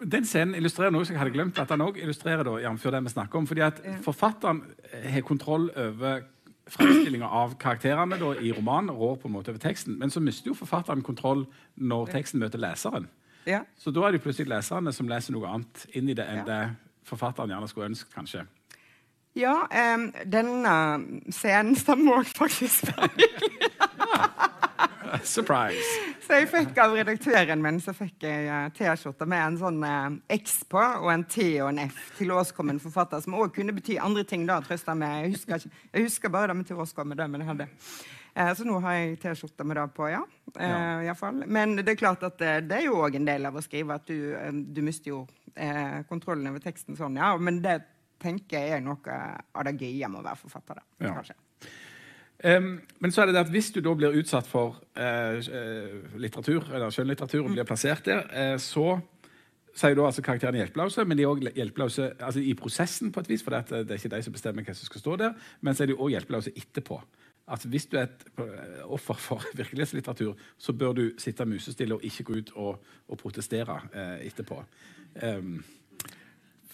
[0.00, 2.82] Den scenen illustrerer noe som jeg hadde glemt at han også illustrerer da, jf.
[2.90, 3.46] det vi snakker om.
[3.46, 4.62] fordi at Forfatteren
[5.12, 6.22] har kontroll over
[6.70, 10.48] framstillinga av karakterene da, i romanen, rår på en måte over teksten, men så mister
[10.52, 13.08] jo forfatteren kontroll når teksten møter leseren.
[13.46, 13.62] Ja.
[13.76, 16.44] Så da er det plutselig leserne som leser noe annet inn i det enn Ja.
[16.46, 16.60] det
[17.08, 18.12] forfatteren gjerne skulle ønske.
[18.14, 18.46] kanskje.
[19.34, 20.74] Ja, um, denne
[21.30, 23.10] scenen stemmer også faktisk feil.
[25.34, 25.86] Surprise!
[26.26, 30.36] Så jeg fikk av redaktøren min så fikk jeg eh, T-skjorte med en sånn eh,
[30.36, 33.96] X på og en T og en F til årskommen forfatter, som òg kunne bety
[33.98, 34.46] andre ting.
[34.46, 35.24] da, trøster meg.
[35.26, 37.18] Jeg husker, ikke, jeg husker bare det med til årskommen.
[37.18, 37.68] det, men jeg hadde.
[38.38, 40.22] Eh, så nå har jeg T-skjorte med det på, ja.
[40.54, 41.00] Eh, Ja.
[41.02, 41.42] i hvert fall.
[41.46, 43.98] Men det er klart at eh, det er jo òg en del av å skrive
[43.98, 45.24] at du, eh, du mister jo
[45.56, 47.32] eh, kontrollen over teksten sånn, ja.
[47.36, 47.80] Men det
[48.22, 49.18] tenker jeg er noe
[49.56, 50.86] av det gøye med å være forfatter, da.
[51.08, 51.14] Ja.
[51.18, 51.34] Kanskje.
[52.40, 56.70] Men så er det det at hvis du da blir utsatt for eh, eh, litteratur,
[56.72, 58.94] eller skjønnlitteratur og blir plassert der, eh, så
[59.76, 63.30] sier da altså karakterene hjelpeløse, men de er også hjelpeløse altså i prosessen på et
[63.30, 65.84] vis, for det, er ikke de som bestemmer hva som skal stå der, men så
[65.84, 67.00] er de også hjelpeløse etterpå.
[67.50, 68.24] At hvis du er et
[68.84, 73.80] offer for virkelighetslitteratur, så bør du sitte musestille og ikke gå ut og, og protestere
[73.92, 74.62] eh, etterpå.
[75.26, 75.60] Em,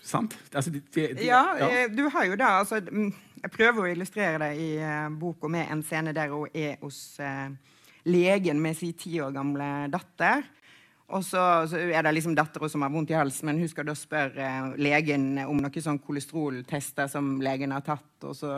[0.07, 0.37] sant?
[0.53, 2.49] Altså, de, de, de, Ja, ja, du har jo det.
[2.49, 6.53] Altså, mm, jeg prøver å illustrere det i uh, boka med en scene der hun
[6.55, 7.51] er hos uh,
[8.07, 10.47] legen med sin ti år gamle datter.
[11.07, 11.41] Og så,
[11.71, 14.43] så er det liksom dattera som har vondt i halsen, men hun skal da spørre
[14.43, 18.09] eh, legen om noen sånn kolesteroltester som legen har tatt.
[18.27, 18.51] Og så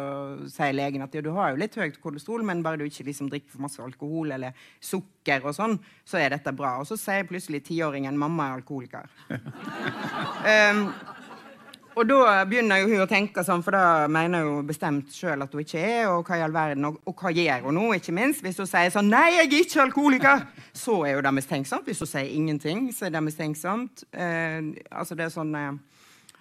[0.48, 3.28] sier legen at ja, du har jo litt høyt kolesterol, men bare du ikke liksom
[3.28, 5.76] drikker for masse alkohol eller sukker, og sånn,
[6.08, 6.78] så er dette bra.
[6.80, 9.12] Og så sier plutselig tiåringen 'mamma er alkoholiker'.
[10.72, 10.84] um,
[11.98, 15.54] og da begynner jo hun å tenke sånn, for da mener hun bestemt sjøl at
[15.54, 16.06] hun ikke er.
[16.12, 18.44] Og hva i all verden, og, og hva gjør hun nå, ikke minst?
[18.44, 20.46] Hvis hun sier sånn 'Nei, jeg er ikke alkoholiker',
[20.84, 21.90] så er jo det mistenksomt.
[21.90, 24.06] Hvis hun sier ingenting, så er det mistenksomt.
[24.12, 25.72] Eh, altså det er sånn eh,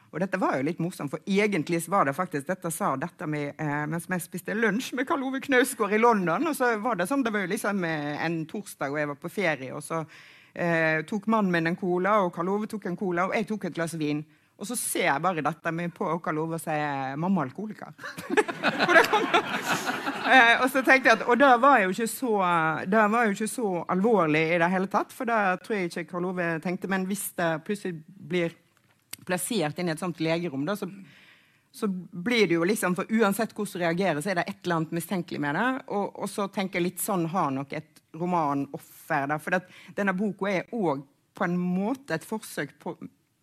[0.08, 3.58] Og dette var jo litt morsomt, for egentlig var det faktisk Dette sa dette med,
[3.60, 6.48] eh, mens vi spiste lunsj med Karl Ove Knausgård i London.
[6.48, 9.20] Og så var det sånn, det var jo liksom eh, en torsdag, og jeg var
[9.20, 10.06] på ferie, og så
[10.54, 13.68] eh, tok mannen min en cola, og Karl Ove tok en cola, og jeg tok
[13.68, 14.24] et glass vin.
[14.58, 17.94] Og så ser jeg bare dette med på Karl Ove og sier 'mamma er alkoholiker'.
[20.28, 22.32] Eh, og så tenkte jeg at, og det var jo ikke så
[22.84, 26.04] det var jo ikke så alvorlig i det hele tatt, for det tror jeg ikke
[26.10, 26.90] Karl Ove tenkte.
[26.92, 28.52] Men hvis det plutselig blir
[29.26, 30.90] plassert inn i et sånt legerom, da, så,
[31.72, 34.76] så blir det jo liksom For uansett hvordan du reagerer, så er det et eller
[34.82, 35.68] annet mistenkelig med det.
[35.88, 39.28] Og, og så tenker jeg litt sånn har nok et romanoffer.
[39.32, 39.62] da, For
[39.96, 41.06] denne boka er òg
[41.38, 42.98] på en måte et forsøk på,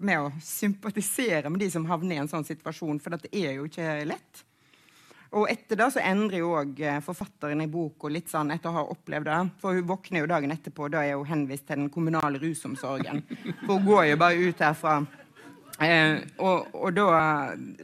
[0.04, 3.68] med å sympatisere med de som havner i en sånn situasjon, for det er jo
[3.68, 4.44] ikke lett.
[5.34, 8.84] Og etter det så endrer jo òg forfatteren i boka litt sånn etter å ha
[8.92, 9.40] opplevd det.
[9.62, 13.24] For hun våkner jo dagen etterpå, da er hun henvist til den kommunale rusomsorgen.
[13.64, 15.00] For hun går jo bare ut herfra.
[15.82, 17.08] Eh, og, og da,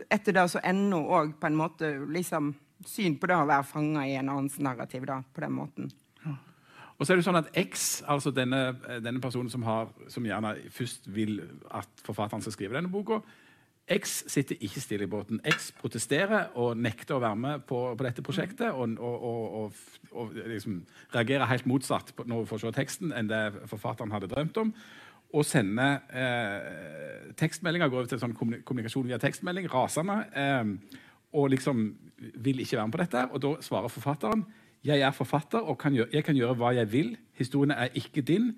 [0.07, 2.53] etter det så ender hun òg på en måte liksom
[2.87, 5.91] syn på det å være fanga i en annens narrativ da, på den måten.
[7.01, 10.53] Og så er det sånn at X, altså denne, denne personen som, har, som gjerne
[10.75, 11.39] først vil
[11.73, 13.23] at forfatteren skal skrive denne boka,
[13.91, 15.41] X sitter ikke stille i båten.
[15.49, 18.69] X protesterer og nekter å være med på, på dette prosjektet.
[18.71, 19.81] Og, og, og,
[20.13, 20.83] og, liksom
[21.15, 24.71] reagerer helt motsatt på, når hun får se teksten enn det forfatteren hadde drømt om.
[25.35, 30.21] Og sender eh, tekstmeldinger, går over til sånn kommunikasjon via tekstmelding, rasende.
[30.39, 31.01] Eh,
[31.41, 31.87] og liksom
[32.45, 33.27] vil ikke være med på dette.
[33.33, 34.45] Og da svarer forfatteren
[34.85, 37.17] jeg er forfatter og kan gjøre, jeg kan gjøre hva jeg vil.
[37.37, 38.53] Historien er ikke din.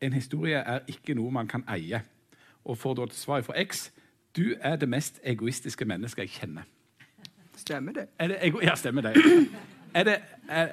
[0.00, 2.02] En historie er ikke noe man kan eie.
[2.64, 3.90] Og får da til svar fra X
[4.36, 6.66] du er det mest egoistiske mennesket jeg kjenner.
[7.56, 8.06] Stemmer det?
[8.18, 9.16] Er det ja, stemmer det.
[9.94, 10.16] Er, det,
[10.48, 10.68] er,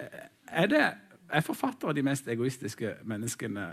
[0.48, 0.84] er, det,
[1.30, 3.68] er forfattere de mest egoistiske menneskene?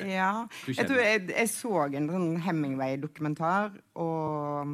[0.00, 0.46] Ja.
[0.68, 4.72] Jeg, jeg, jeg så en sånn Hemingway-dokumentar, og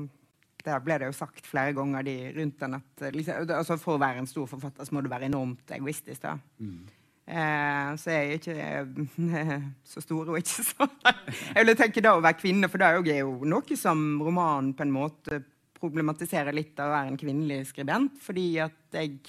[0.69, 4.03] der ble det jo sagt flere ganger de rundt den at liksom, altså For å
[4.03, 6.23] være en stor forfatter så må du være enormt egoistisk.
[6.23, 6.37] da.
[7.29, 8.55] Eh, så jeg er ikke
[9.37, 10.87] eh, så stor og ikke så
[11.59, 14.87] Jeg vil tenke da å være kvinne, for det er jo noe som romanen på
[14.87, 15.43] en måte
[15.79, 18.17] problematiserer litt av å være en kvinnelig skribent.
[18.25, 19.21] Fordi at jeg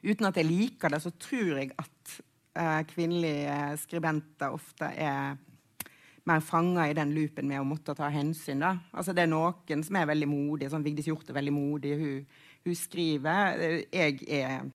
[0.00, 2.12] Uten at jeg liker det, så tror jeg at
[2.56, 5.34] eh, kvinnelige skribenter ofte er
[6.30, 8.62] mer fanga i den loopen med å måtte ta hensyn.
[8.62, 8.76] Da.
[8.94, 10.70] Altså, det er noen som er veldig modige.
[10.72, 11.96] Sånn Vigdis Hjorth er veldig modig.
[12.00, 13.58] Hun, hun skriver.
[13.92, 14.70] Jeg er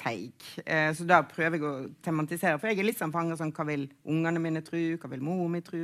[0.00, 0.46] feig.
[0.64, 2.58] Eh, så da prøver jeg å tematisere.
[2.60, 4.80] For jeg er litt sånn fanga sånn Hva vil ungene mine tro?
[5.00, 5.82] Hva vil mor mi tro?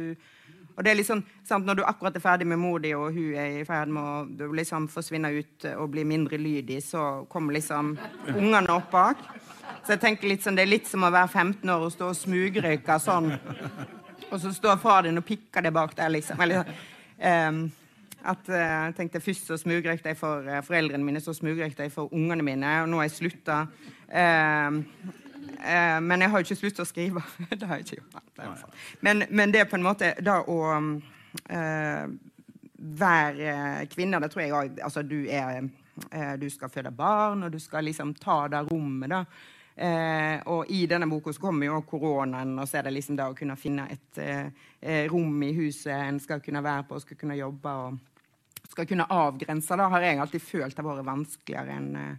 [0.77, 3.37] Og det er liksom, sant, Når du akkurat er ferdig med mor di, og hun
[3.41, 7.95] er i ferd med å liksom forsvinne ut og bli mindre lydig, så kommer liksom
[8.35, 9.23] ungene opp bak.
[9.87, 12.11] Så jeg tenker litt sånn, Det er litt som å være 15 år og stå
[12.13, 13.33] og smugrøyke sånn
[14.31, 16.41] Og så står far din og pikker det bak der, liksom.
[16.43, 16.67] Eller,
[17.49, 17.61] um,
[18.27, 21.93] at uh, jeg tenkte Først så smugrøykte jeg for uh, foreldrene mine, så smugrøykte jeg
[21.93, 23.61] for ungene mine, og nå har jeg slutta.
[24.11, 24.81] Uh,
[25.63, 27.23] uh, men jeg har jo ikke sluttet å skrive.
[27.59, 28.81] det har jeg ikke gjort.
[29.01, 30.61] Men, men, det er på en måte da å
[32.77, 35.27] være kvinne, det tror jeg òg Altså, du
[36.41, 39.25] Du skal føde barn, og du skal liksom ta det rommet, da.
[39.77, 43.27] Eh, og i denne boka så kommer jo koronaen, og så er det liksom det
[43.29, 47.37] å kunne finne et eh, rom i huset en skal kunne være på skal kunne
[47.37, 47.99] jobbe og
[48.71, 49.77] skal kunne avgrense.
[49.77, 52.17] Det har jeg alltid følt har vært vanskeligere enn eh,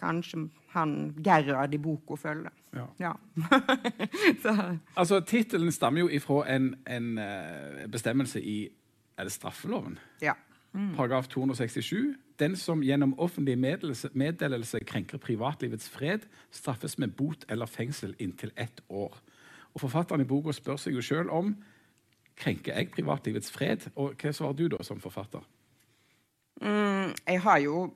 [0.00, 2.50] kanskje han Gerhard i boka føler.
[2.74, 2.88] Ja.
[2.98, 3.12] ja.
[4.98, 8.56] altså, Tittelen stammer jo ifra en, en uh, bestemmelse i
[9.14, 9.94] Er det straffeloven?
[10.22, 10.32] Ja.
[10.74, 10.96] Mm.
[10.96, 12.14] Paragraf 267.
[12.38, 18.50] Den som gjennom offentlig meddelelse, meddelelse, krenker privatlivets fred, straffes med bot eller fengsel inntil
[18.56, 19.14] ett år.
[19.74, 21.54] Og Forfatteren i boka spør seg jo sjøl om
[22.38, 23.86] krenker jeg privatlivets fred.
[23.94, 25.42] Og hva svarer du da som forfatter?
[26.62, 27.88] Mm, jeg har jo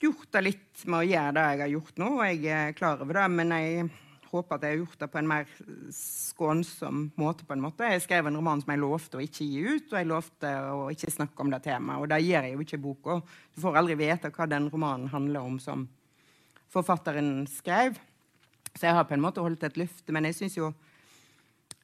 [0.00, 3.00] gjort det litt med å gjøre det jeg har gjort nå, og jeg er klar
[3.00, 3.28] over det.
[3.32, 3.88] Men jeg
[4.34, 5.50] håper at jeg har gjort det på en mer
[5.94, 7.46] skånsom måte.
[7.46, 7.90] på en måte.
[7.90, 10.88] Jeg skrev en roman som jeg lovte å ikke gi ut, og jeg lovte å
[10.92, 12.02] ikke snakke om det temaet.
[12.02, 13.20] Og det gjør jeg jo ikke i boka.
[13.54, 15.86] Du får aldri vite hva den romanen handler om som
[16.74, 17.98] forfatteren skrev.
[18.74, 20.72] Så jeg har på en måte holdt et løfte, men jeg syns jo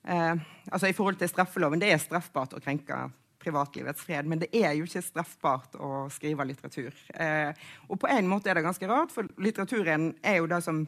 [0.04, 0.34] eh,
[0.70, 3.04] altså I forhold til straffeloven det er straffbart å krenke
[3.40, 6.96] privatlivets fred, men det er jo ikke straffbart å skrive litteratur.
[7.14, 7.52] Eh,
[7.88, 10.82] og på en måte er det ganske rart, for litteraturen er jo det som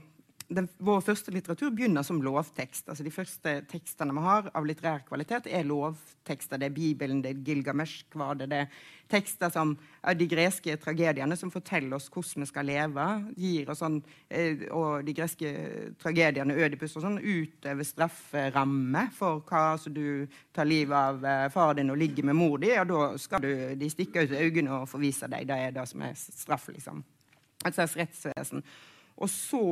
[0.55, 2.89] den, vår første litteratur begynner som lovtekst.
[2.89, 6.61] Altså De første tekstene vi har av litterær kvalitet, er lovtekster.
[6.61, 9.75] Det er Bibelen, det er Gilgamesh-kvadet, det er tekster som
[10.09, 13.07] er de greske tragediene som forteller oss hvordan vi skal leve.
[13.37, 19.73] gir oss sånn, eh, Og de greske tragediene, Ødipus og sånn, utøver strafferamme for hva
[19.73, 23.19] altså du tar livet av eh, far din og ligger med mor di, og da
[23.19, 25.47] skal du, de stikke ut øynene og forvise deg.
[25.47, 27.05] Det er det som er straff, liksom.
[27.65, 28.63] Et slags rettsvesen.
[29.23, 29.63] Og så,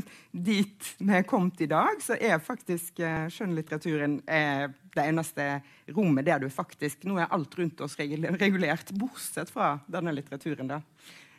[0.50, 5.46] dit vi er kommet i dag, så er faktisk eh, skjønnlitteraturen eh, det eneste
[5.94, 10.70] rommet der du faktisk Nå er alt rundt oss regulert, bortsett fra denne litteraturen.
[10.74, 10.82] da.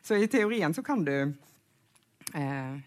[0.02, 1.16] Så i teorien så kan du
[2.34, 2.80] eh,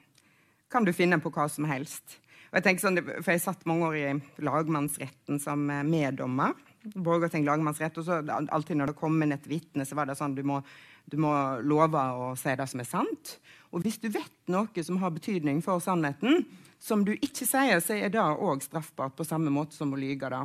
[0.72, 2.18] kan du finne på hva som helst.
[2.52, 6.56] Og jeg sånn, for jeg satt mange år i lagmannsretten som eh, meddommer.
[6.82, 10.34] Borgarting lagmannsrett, og så Alltid når det kom inn et vitne, så var det sånn
[10.36, 10.60] du må,
[11.04, 11.32] du må
[11.66, 13.36] love å si det som er sant.
[13.72, 16.44] Og hvis du vet noe som har betydning for sannheten,
[16.82, 20.28] som du ikke sier, så er det òg straffbart på samme måte som å lyge.
[20.28, 20.42] det.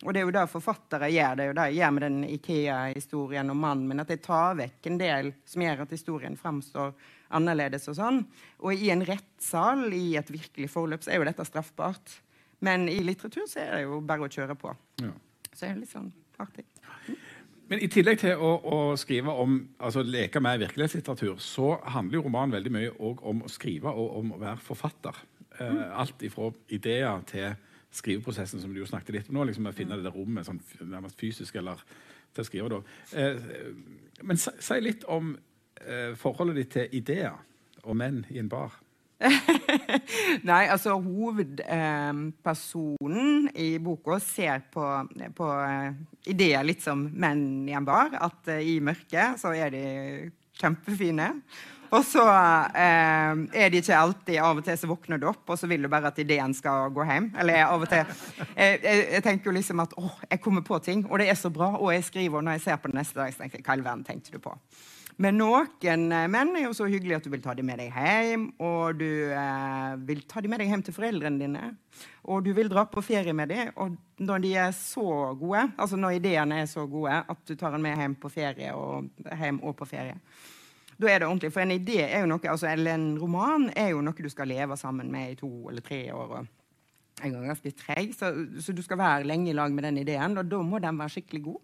[0.00, 1.34] Og det er jo det forfattere gjør.
[1.36, 4.00] Det er jo det jeg gjør med den Ikea-historien om mannen min.
[4.00, 6.94] At jeg tar vekk en del som gjør at historien framstår
[7.36, 7.88] annerledes.
[7.92, 8.22] Og sånn.
[8.64, 12.16] Og i en rettssal, i et virkelig forløp, så er jo dette straffbart.
[12.64, 14.72] Men i litteratur så er det jo bare å kjøre på.
[15.04, 15.12] Ja.
[15.52, 16.64] Så er det litt sånn artig.
[17.70, 22.24] Men i tillegg til å, å skrive om, altså leke med virkelighetslitteratur, så handler jo
[22.24, 25.20] romanen veldig mye om å skrive og om å være forfatter.
[25.54, 25.82] Eh, mm.
[26.02, 27.54] alt ifra ideer til
[27.94, 29.46] skriveprosessen, som du jo snakket litt om nå.
[29.46, 31.78] liksom Å finne det der rommet sånn nærmest fysisk eller
[32.34, 32.72] til å skrive.
[32.74, 32.80] da.
[33.14, 33.38] Eh,
[34.26, 35.36] men si, si, litt om
[35.84, 37.38] eh, forholdet ditt til ideer
[37.84, 38.74] og menn i en bar.
[40.48, 45.06] Nei, altså hovedpersonen eh, i boka ser på,
[45.36, 45.92] på uh,
[46.30, 48.10] ideer litt som menn i en bar.
[48.16, 49.84] At uh, i mørket så er de
[50.60, 51.42] kjempefine.
[51.90, 55.58] Og så eh, er de ikke alltid Av og til så våkner du opp, og
[55.58, 57.32] så vil du bare at ideen skal gå hjem.
[57.42, 58.04] Eller av og til
[58.54, 61.50] Jeg, jeg tenker jo liksom at å, jeg kommer på ting, og det er så
[61.50, 63.66] bra, og jeg skriver, og når jeg ser på det neste dag, så tenker jeg
[63.66, 64.54] hva i all verden tenkte du på?
[65.20, 67.92] Men noen eh, menn er jo så hyggelige at du vil ta dem med deg
[67.92, 68.46] hjem.
[68.64, 71.64] Og du eh, vil ta dem med deg hjem til foreldrene dine.
[72.32, 73.72] Og du vil dra på ferie med dem.
[73.76, 77.76] Og når de er så gode, altså når ideene er så gode at du tar
[77.76, 80.16] dem med hjem på ferie og hjem og på ferie,
[81.00, 81.52] da er det ordentlig.
[81.52, 84.48] For en idé er jo noe, altså, eller en roman er jo noe du skal
[84.52, 86.40] leve sammen med i to eller tre år.
[86.40, 86.56] og
[87.20, 88.30] en gang ganske treg, så,
[88.64, 90.38] så du skal være lenge i lag med den ideen.
[90.40, 91.60] Og da må den være skikkelig god.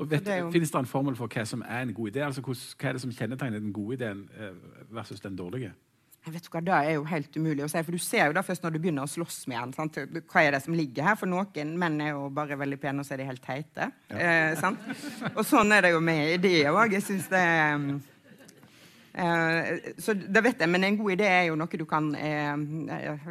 [0.00, 0.48] Og vet, det jo...
[0.54, 2.24] Finnes det en formel for hva som er en god idé?
[2.24, 4.56] Altså, hva er det som kjennetegner den gode ideen eh,
[4.96, 5.74] versus den dårlige?
[6.20, 8.42] Jeg vet hva, Det er jo helt umulig å si, for du ser jo da
[8.44, 9.72] først når du begynner å slåss med den.
[9.76, 9.98] Sant?
[10.28, 11.16] Hva er det som ligger her?
[11.20, 13.88] For noen menn er jo bare veldig pene, og så er de helt teite.
[14.12, 14.52] Ja.
[14.52, 16.96] Eh, og sånn er det jo med ideer òg.
[16.98, 17.44] Jeg syns det
[19.16, 22.52] eh, Så det vet jeg, men en god idé er jo noe du kan eh,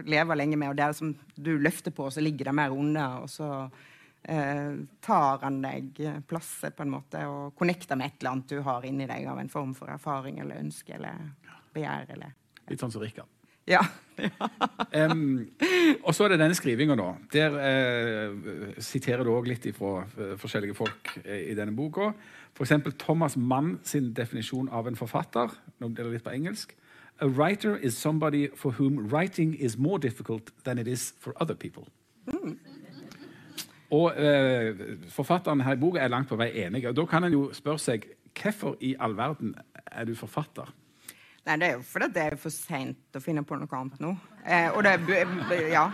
[0.10, 2.74] leve lenge med, og det er som du løfter på, og så ligger det mer
[2.74, 3.22] under.
[3.22, 3.88] og så eh,
[5.02, 5.98] tar han deg
[6.30, 9.40] plasser på en måte og connecter med et eller annet du har inni deg av
[9.42, 11.32] en form for erfaring eller ønske eller
[11.74, 12.10] begjær.
[12.14, 12.66] Eller, ja.
[12.70, 13.30] Litt sånn som Rikard?
[13.70, 13.84] Ja.
[15.12, 15.46] um,
[16.04, 17.10] og så er det denne skrivinga, da.
[17.34, 20.04] Der eh, siterer du òg litt fra
[20.42, 22.12] forskjellige folk eh, i denne boka.
[22.58, 22.74] F.eks.
[23.00, 25.54] Thomas Mann sin definisjon av en forfatter.
[25.80, 26.76] Nå blir det litt på engelsk.
[27.22, 31.56] A writer is somebody for whom writing is more difficult than it is for other
[31.56, 31.86] people.
[33.96, 36.86] Og eh, Forfatteren her i boka er langt på vei enig.
[36.88, 38.06] og Da kan en jo spørre seg
[38.40, 39.56] hvorfor i all verden
[39.92, 40.70] er du forfatter?
[41.48, 44.14] Nei, det er jo fordi det er for seint å finne på noe annet nå.
[44.46, 45.90] Eh, og det Ja.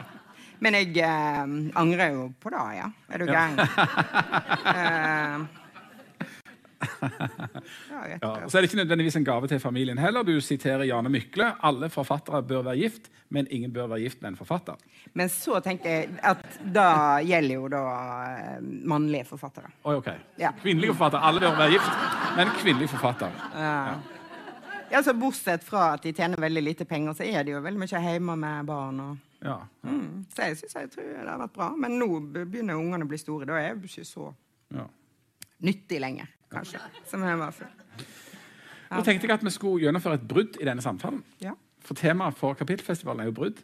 [0.60, 1.44] Men jeg eh,
[1.76, 2.90] angrer jo på det, ja.
[3.12, 3.60] Er du gæren?
[4.72, 5.65] eh, ja, rett
[8.22, 10.24] Ja, så er det ikke nødvendigvis en gave til familien heller.
[10.28, 11.52] Du siterer Jane Mykle.
[11.66, 14.76] Alle forfattere bør være gift, men ingen bør være gift med en forfatter.
[15.14, 16.88] Men så tenker jeg at da
[17.26, 17.84] gjelder jo da
[18.32, 18.58] eh,
[18.92, 19.72] mannlige forfattere.
[19.84, 20.12] Oi, ok.
[20.42, 20.52] Ja.
[20.62, 21.24] Kvinnelige forfattere.
[21.30, 22.04] Alle bør være gift,
[22.38, 23.40] men kvinnelig forfatter.
[23.56, 23.96] Ja.
[24.92, 27.82] Ja, så Bortsett fra at de tjener veldig lite penger, så er de jo veldig
[27.82, 29.00] mye hjemme med barn.
[29.02, 29.58] Og, Ja.
[29.84, 31.72] mm, så jeg syns jeg tror det har vært bra.
[31.78, 33.46] Men nå begynner ungene å bli store.
[33.50, 34.30] Da er jeg ikke så
[34.74, 34.86] ja.
[35.66, 36.82] nyttig lenger, kanskje.
[37.10, 37.72] Som jeg var før.
[38.96, 41.24] Nå tenkte jeg at vi skulle gjennomføre et brudd i denne samtalen.
[41.44, 41.56] Ja.
[41.86, 43.64] For temaet for kapittelfestivalen er jo brudd.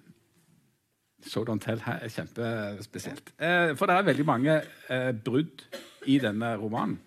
[1.21, 3.33] So don't tell her er kjempespesielt.
[3.39, 3.73] Ja.
[3.77, 5.65] for det er veldig mange eh, brudd
[6.09, 6.97] i denne romanen.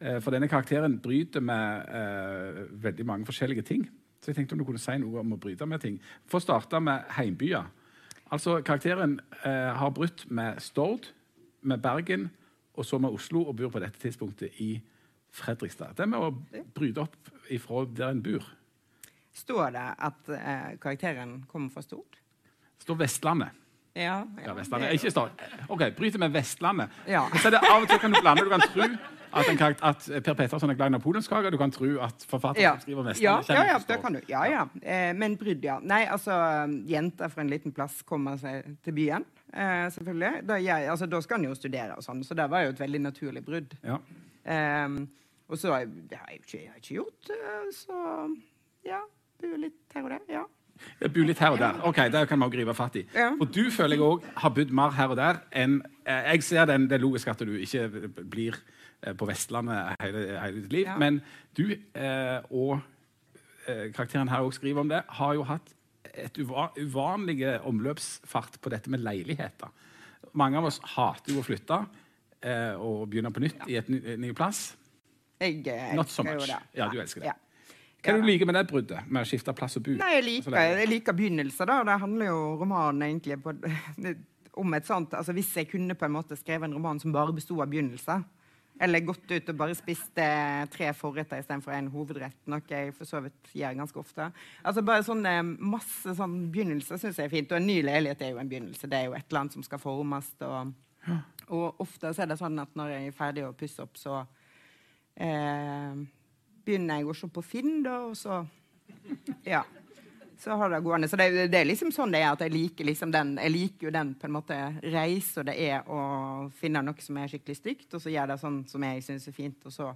[0.00, 3.84] Eh, for denne karakteren bryter med eh, veldig mange forskjellige ting.
[4.20, 5.98] Så jeg tenkte om du kunne si noe om å bryte med ting.
[6.28, 7.68] For å starte med heimbyer.
[8.32, 11.10] Altså, Karakteren eh, har brutt med Stord,
[11.60, 12.30] med Bergen
[12.74, 14.80] og så med Oslo, og bor på dette tidspunktet i
[15.34, 15.96] Fredrikstad.
[15.98, 16.30] Det med å
[16.76, 17.16] bryte opp
[17.52, 18.44] ifra der en bor.
[19.34, 22.20] Står det at eh, karakteren kommer fra Stord?
[22.84, 23.48] står Vestlandet.
[23.94, 24.24] Ja.
[24.44, 24.92] Ja, Vestlandet.
[24.98, 25.42] Ikke Stord.
[25.68, 26.90] OK, bryter med Vestlandet.
[27.08, 27.24] Ja.
[27.42, 28.44] Så det Av og til kan du blande.
[28.44, 28.88] Du kan tro
[29.34, 32.62] at, en karakter, at Per Petterson er glad i napoleonskake, Du kan tro at forfatteren
[32.62, 32.74] Ja.
[32.78, 34.20] skriver Vestlandet, ja, ja, det kan du.
[34.28, 34.66] Ja, ja.
[34.82, 35.78] Eh, men brydd, ja.
[35.82, 36.30] Nei, altså,
[36.86, 40.46] jenter fra en liten plass kommer seg til byen, eh, selvfølgelig.
[40.46, 42.80] Da, jeg, altså, da skal en jo studere og sånn, så det var jo et
[42.80, 43.74] veldig naturlig brudd.
[43.82, 43.98] Ja.
[44.84, 45.08] Um,
[45.48, 47.98] og så det har jeg jo ikke, jeg har ikke gjort, eh, så
[48.84, 49.00] ja.
[49.42, 50.22] Bor litt her og der.
[50.30, 50.42] Ja.
[51.00, 51.80] Jeg bor litt her og der.
[51.86, 53.04] Ok, Det kan vi gripe fatt i.
[53.14, 53.28] Ja.
[53.38, 56.64] For du føler jeg òg har bodd mer her og der enn eh, Jeg ser
[56.70, 58.56] den, det logiske logisk at du ikke blir
[59.02, 60.96] eh, på Vestlandet hele, hele ditt liv, Ja.
[60.98, 61.20] men
[61.56, 62.80] du eh, og
[63.64, 65.70] karakteren her også skriver om det, har jo hatt
[66.14, 69.70] et uva uvanlig omløpsfart på dette med leiligheter.
[70.36, 71.78] Mange av oss hater jo å flytte
[72.44, 74.74] eh, og begynne på nytt i et ny, ny plass.
[75.40, 76.50] Jeg eh, Not so much.
[76.76, 77.32] Ja, du elsker det.
[77.32, 77.38] Ja.
[78.04, 79.08] Hva er det du liker med det bruddet?
[79.08, 79.94] Med å skifte plass og bo?
[79.96, 81.78] Nei, jeg liker, jeg liker begynnelser, da.
[81.88, 83.54] Det handler jo romanen egentlig på,
[84.62, 87.32] om et sånt Altså hvis jeg kunne på en måte skrevet en roman som bare
[87.34, 88.22] besto av begynnelser,
[88.84, 90.24] eller gått ut og bare spiste
[90.74, 94.28] tre forretter istedenfor en hovedrett, noe jeg for så vidt gjør ganske ofte.
[94.66, 97.54] Altså bare sånne masse sånn begynnelser syns jeg er fint.
[97.54, 98.90] Og en ny leilighet er jo en begynnelse.
[98.90, 100.32] Det er jo et eller annet som skal formes.
[100.42, 100.74] Og,
[101.54, 104.24] og ofte så er det sånn at når jeg er ferdig å pusse opp, så
[105.16, 105.94] eh,
[106.64, 108.42] begynner jeg å se på Finn, da, og så
[109.46, 109.64] Ja.
[110.44, 111.08] Så har det gående.
[111.08, 113.86] Så det, det er liksom sånn det er at jeg liker liksom den Jeg liker
[113.86, 114.56] jo den på en måte
[114.92, 118.58] reisa det er å finne noe som er skikkelig stygt, og så gjøre det sånn
[118.68, 119.92] som jeg syns er fint, og så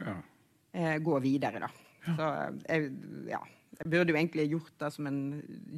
[0.00, 0.16] Ja.
[0.72, 1.68] eh, gå videre, da.
[2.16, 2.92] Så eh, jeg,
[3.28, 3.42] ja.
[3.80, 5.20] Jeg burde jo egentlig gjort det som en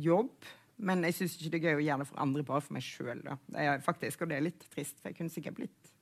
[0.00, 0.30] jobb,
[0.78, 2.82] men jeg syns ikke det er gøy å gjøre det for andre, bare for meg
[2.86, 3.20] sjøl.
[3.84, 5.92] Faktisk, og det er litt trist, for jeg kunne sikkert blitt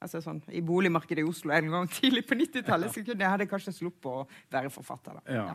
[0.00, 3.46] altså sånn, I boligmarkedet i Oslo en gang tidlig på 90-tallet så kunne jeg hadde
[3.46, 5.20] jeg kanskje sluppet å være forfatter.
[5.20, 5.40] da.
[5.40, 5.54] Ja.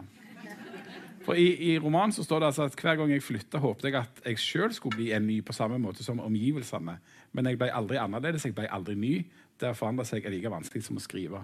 [1.25, 3.97] For i, I romanen så står det altså at hver gang jeg flytta, håpte jeg
[3.97, 6.99] at jeg sjøl skulle bli en ny på samme måte som omgivelsene.
[7.33, 9.15] Men jeg ble aldri annerledes, jeg ble aldri ny.
[9.57, 11.41] Det har forandra seg er like vanskelig som å skrive.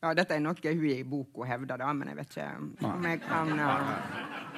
[0.00, 2.46] Ja, dette er noe hun i boka hevder, da, men jeg vet ikke
[2.88, 4.49] om jeg kan, eh,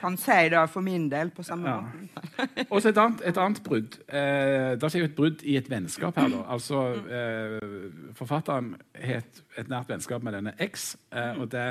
[0.00, 1.80] kan si det for min del på samme Ja.
[1.80, 2.66] måte.
[2.70, 3.98] Og så et annet, et annet brudd.
[4.08, 6.28] Eh, det skjer jo et brudd i et vennskap her.
[6.32, 6.42] da.
[6.56, 11.66] Altså, eh, Forfatteren het et, et nært vennskap med denne X, eh, og det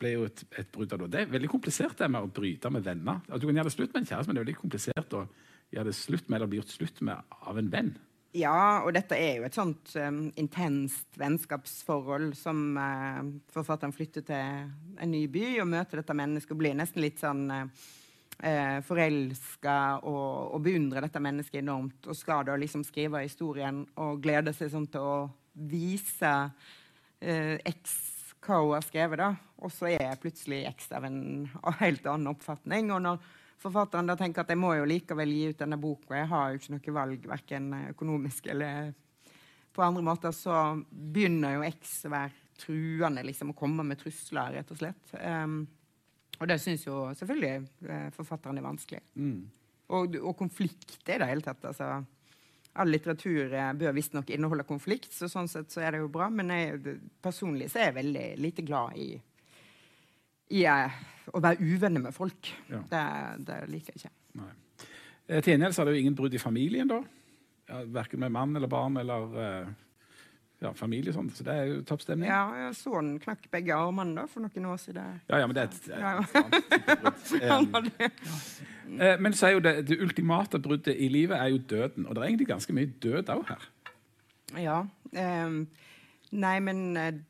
[0.00, 1.10] ble jo et, et brudd av det.
[1.12, 3.20] Det er veldig komplisert det med å bryte med venner.
[3.28, 5.24] Altså, du kan gjøre det slutt med en kjæreste, men det er veldig komplisert å
[5.74, 7.90] gjøre det slutt med eller bli gjort slutt med av en venn.
[8.36, 14.68] Ja, og dette er jo et sånt um, intenst vennskapsforhold som uh, forfatteren flytter til
[15.02, 19.74] en ny by og møter dette mennesket og blir nesten litt sånn uh, forelska
[20.06, 22.06] og, og beundrer dette mennesket enormt.
[22.06, 25.18] Og skal da liksom skrive historien og glede seg sånn til å
[25.58, 27.98] vise uh, X
[28.40, 29.34] hva hun har skrevet, da.
[29.60, 31.50] Og så er plutselig X av en
[31.82, 32.94] helt annen oppfatning.
[32.94, 33.26] og når
[33.60, 36.60] forfatteren da tenker at jeg må jo likevel gi ut denne boka, jeg har jo
[36.60, 38.92] ikke noe valg, verken økonomisk eller
[39.72, 40.54] på andre måter, så
[40.90, 45.12] begynner jo X å være truende, liksom, å komme med trusler, rett og slett.
[45.20, 45.62] Um,
[46.40, 49.00] Og det syns jo selvfølgelig eh, forfatteren er vanskelig.
[49.92, 51.64] Og, og konflikt i det hele tatt.
[51.68, 52.00] altså
[52.80, 56.30] All litteratur eh, bør visstnok inneholde konflikt, så sånn sett så er det jo bra.
[56.32, 59.10] Men jeg, personlig så er jeg veldig lite glad i,
[60.50, 60.98] i eh,
[61.34, 62.50] å være uvenner med folk.
[62.70, 62.80] Ja.
[62.90, 63.04] Det,
[63.46, 64.14] det liker jeg ikke.
[64.40, 64.50] Nei.
[65.30, 67.00] Eh, Til gjengjeld så er det jo ingen brudd i familien, da.
[67.70, 69.68] Ja, Verken med mann eller barn eller eh,
[70.64, 71.12] ja, familie.
[71.12, 71.36] og sånt.
[71.38, 72.28] Så det er jo topp stemning.
[72.28, 75.20] Ja, Sønnen knakk begge armene da, for noen år siden.
[75.30, 75.78] Ja, ja, men det er et,
[77.40, 78.12] et, et.
[78.90, 82.08] Eh, Men så er jo det, det ultimate bruddet i livet er jo døden.
[82.08, 83.68] Og det er egentlig ganske mye død òg her.
[84.58, 84.78] Ja.
[85.14, 85.60] ehm,
[86.34, 87.20] nei, men eh,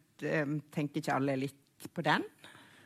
[0.72, 2.24] tenker ikke alle litt på den?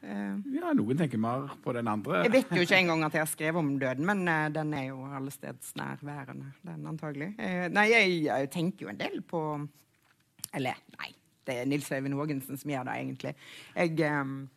[0.05, 2.23] Eh, Ja, Noen tenker mer på den andre.
[2.27, 4.87] jeg vet jo ikke engang at jeg har skrevet om døden, men uh, den er
[4.91, 7.31] jo allestedsnærværende, den antagelig.
[7.39, 9.41] Uh, nei, jeg, jeg tenker jo en del på
[10.55, 11.15] Eller, nei.
[11.47, 13.35] Det er Nils Øyvind Haagensen som gjør det, egentlig.
[13.77, 14.49] Jeg um,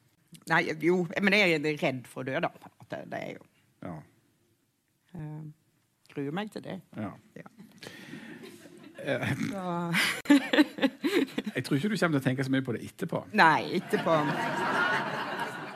[0.47, 2.47] Nei, jo, men jeg er redd for å dø, da.
[2.51, 2.99] en måte.
[3.11, 3.43] Det er jo
[3.83, 3.95] Ja,
[5.15, 5.43] uh,
[6.13, 6.81] Gruer meg til det.
[6.97, 7.11] ja.
[9.05, 9.91] Ja.
[11.55, 13.21] Jeg tror ikke du kommer til å tenke så mye på det etterpå.
[13.37, 14.15] Nei, etterpå.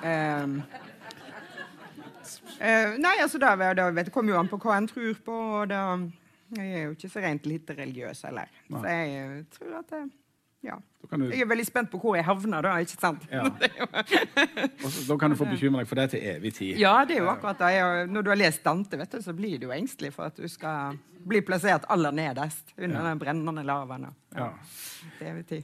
[0.03, 0.61] Ehm,
[2.59, 5.35] eh, nei, altså da, da vet, Det kommer jo an på hva en tror på.
[5.61, 5.81] og da,
[6.57, 8.49] Jeg er jo ikke så rent lite religiøs heller.
[8.69, 10.01] Så jeg eh, tror at det,
[10.63, 10.75] ja.
[11.11, 12.75] Du, Jeg er veldig spent på hvor jeg havner, da.
[12.83, 13.23] ikke sant?
[13.31, 13.43] Ja.
[14.89, 16.77] så- da kan du få bekymre deg for det til evig tid.
[16.79, 18.09] Ja, det er jo akkurat det.
[18.11, 20.47] Når du har lest Dante, vet du, så blir du jo engstelig for at du
[20.47, 20.97] skal
[21.27, 24.07] bli plassert aller nederst under den brennende lavaen.
[24.35, 24.49] Ja Ja.
[25.17, 25.63] til evig tid.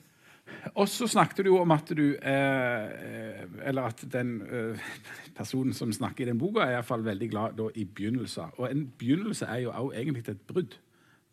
[0.75, 4.89] Og så snakket du om at du eh, Eller at den eh,
[5.37, 8.53] personen som snakker i den boka, er i hvert fall veldig glad da, i begynnelser.
[8.57, 10.77] Og en begynnelse er jo også egentlig et brudd.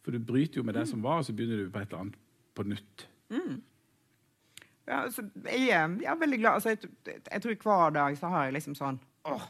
[0.04, 2.04] For du bryter jo med det som var, og så begynner du på et eller
[2.04, 2.18] annet
[2.54, 3.06] på nytt.
[4.84, 5.68] Ja, altså, jeg,
[6.02, 6.58] jeg er veldig glad.
[6.60, 9.46] Altså, jeg, jeg tror hver dag så har jeg liksom sånn åh,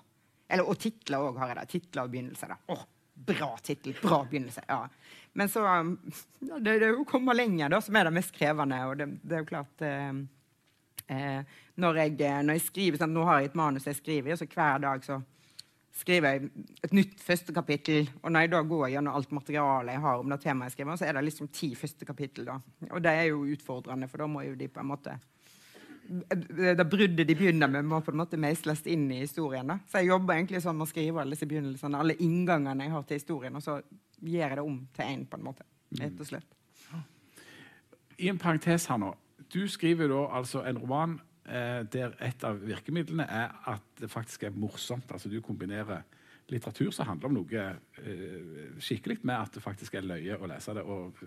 [0.49, 1.69] eller, Og titler òg har jeg det.
[1.73, 2.55] Titler og begynnelser.
[2.55, 2.59] Da.
[2.75, 2.85] Åh,
[3.15, 4.62] bra tittel, bra begynnelse.
[4.69, 4.89] ja.
[5.33, 5.99] Men så um,
[6.39, 8.81] ja, det, er jo å komme lenger da, som er det mest krevende.
[8.87, 10.11] Og det, det er jo klart eh,
[11.11, 14.31] eh, når, jeg, eh, når jeg skriver sånn, Nå har jeg et manus jeg skriver
[14.31, 15.21] i, og så hver dag så
[15.95, 18.09] skriver jeg et nytt første kapittel.
[18.23, 20.99] Og når jeg da går gjennom alt materialet jeg har om det temaet jeg skriver,
[20.99, 22.51] så er det liksom ti første kapittel.
[22.51, 22.59] da.
[22.91, 25.19] Og det er jo utfordrende, for da må jo de på en måte
[26.05, 29.66] det bruddet de begynner med, må på en måte meisles inn i historien.
[29.66, 29.78] da.
[29.88, 33.07] Så jeg jobber egentlig sånn med å skrive alle disse begynnelsene, alle inngangene jeg har
[33.09, 33.78] til historien, og så
[34.20, 35.66] gjør jeg det om til én, på en måte.
[36.00, 36.59] Rett og slett.
[38.18, 39.14] I en parentes her nå.
[39.52, 44.46] Du skriver da altså en roman eh, der et av virkemidlene er at det faktisk
[44.46, 45.11] er morsomt.
[45.11, 46.05] Altså du kombinerer
[46.52, 47.66] litteratur som handler om noe
[48.05, 50.84] eh, skikkelig, med at det faktisk er løye å lese det.
[50.84, 51.20] Og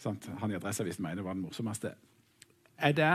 [0.00, 1.94] sant, han i Adresseavisen mener det var den morsomste.
[2.76, 3.12] Er det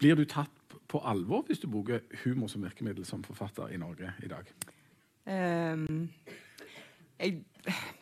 [0.00, 4.10] Blir du tatt på alvor hvis du bruker humor som virkemiddel som forfatter i Norge
[4.24, 4.48] i dag?
[5.28, 6.08] Um,
[7.20, 7.42] jeg,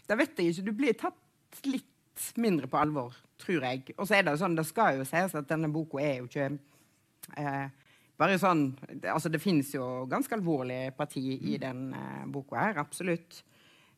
[0.09, 0.67] det vet jeg ikke.
[0.69, 3.83] Du blir tatt litt mindre på alvor, tror jeg.
[3.99, 6.29] Og så er det jo sånn, det skal jo sies at denne boka er jo
[6.31, 6.49] ikke
[7.37, 7.67] eh,
[8.19, 11.23] bare sånn det- Altså, det fins jo ganske alvorlige parti
[11.53, 13.43] i den eh, boka her, absolutt.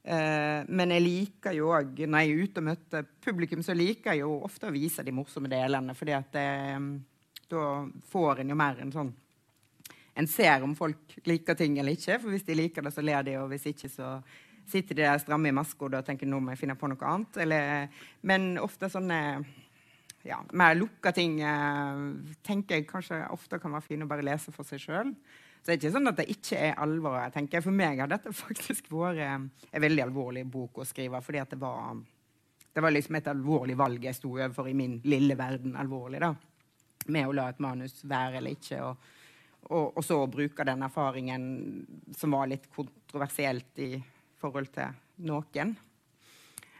[0.04, 4.12] Eh, men jeg liker jo òg, når jeg er ute og møter publikum, så liker
[4.16, 6.78] jeg jo ofte å vise de morsomme delene, fordi at eh,
[7.50, 7.64] da
[8.12, 9.12] får en jo mer en sånn
[10.20, 12.18] en ser om folk liker ting eller ikke.
[12.20, 14.18] For hvis de liker det, så ler de, og hvis ikke, så
[14.70, 17.40] sitter de der stramme i maska og tenker nå må jeg finne på noe annet.
[17.44, 19.20] Eller, men ofte sånne
[20.26, 22.02] ja, mer lukka ting eh,
[22.44, 25.14] tenker jeg kanskje ofte kan være fine å bare lese for seg sjøl.
[25.60, 27.18] Så det er ikke sånn at det ikke er alvor.
[27.20, 27.64] jeg tenker.
[27.64, 31.22] For meg har dette faktisk vært en veldig alvorlig bok å skrive.
[31.24, 31.96] fordi det var,
[32.74, 35.76] det var liksom et alvorlig valg jeg sto overfor i min lille verden.
[35.76, 36.34] alvorlig da,
[37.10, 38.82] Med å la et manus være eller ikke.
[38.84, 39.08] og
[39.68, 41.44] og, og så bruke den erfaringen
[42.16, 43.92] som var litt kontroversielt i
[44.40, 44.96] forhold til
[45.28, 45.74] noen.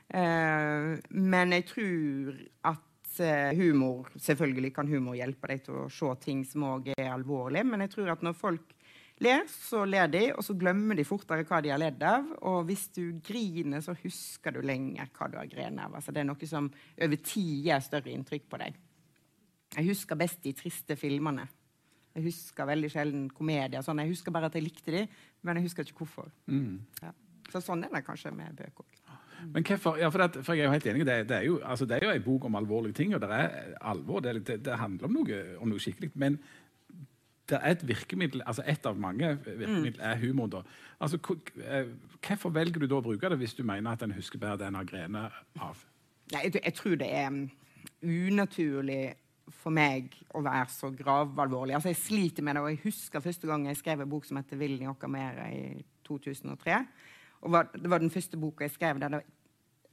[0.08, 2.40] Eh, men jeg tror
[2.72, 7.12] at eh, humor Selvfølgelig kan humor hjelpe deg til å se ting som òg er
[7.12, 8.74] alvorlige, men jeg tror at når folk
[9.22, 12.26] ler, så ler de, og så glemmer de fortere hva de har ledd av.
[12.48, 15.98] Og hvis du griner, så husker du lenger hva du har grenet av.
[16.00, 18.80] Altså, det er noe som over tid gjør større inntrykk på deg.
[19.76, 21.46] Jeg husker best de triste filmene.
[22.14, 23.82] Jeg husker veldig sjelden komedier.
[23.86, 24.02] Sånn.
[24.02, 25.04] Jeg husker bare at jeg likte de,
[25.46, 26.30] men jeg husker ikke hvorfor.
[27.04, 27.12] Ja.
[27.50, 28.96] Så sånn er det kanskje med bøker òg.
[29.54, 31.60] Men hvorfor, ja, for, det, for jeg er jo helt enig, det, det er jo
[31.64, 34.20] altså, det er jo en bok om alvorlige ting, og det er alvor.
[34.20, 36.10] Det, det, det handler om noe, om noe skikkelig.
[36.20, 36.36] Men
[37.50, 40.50] det er et virkemiddel, altså et av mange virkemidler er humor.
[40.52, 40.62] da.
[41.00, 41.18] Altså,
[41.64, 41.88] eh,
[42.26, 44.68] Hvorfor velger du da å bruke det hvis du mener at en husker bedre det
[44.68, 45.80] en har grener av?
[46.34, 47.50] Nei, jeg, jeg tror det er mm,
[48.02, 49.02] unaturlig
[49.54, 51.74] for meg å være så gravalvorlig.
[51.76, 54.38] Altså, jeg sliter med det, og jeg husker første gang jeg skrev en bok som
[54.38, 56.86] heter 'Vil noe mer' i 2003.
[57.42, 59.22] Og var, det var den første boka jeg skrev der det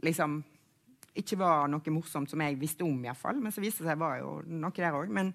[0.03, 0.43] liksom
[1.18, 3.39] ikke var noe morsomt som jeg visste om, iallfall.
[3.41, 5.10] Men så viste det seg var jo noe der òg.
[5.10, 5.34] Men,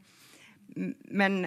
[1.10, 1.46] men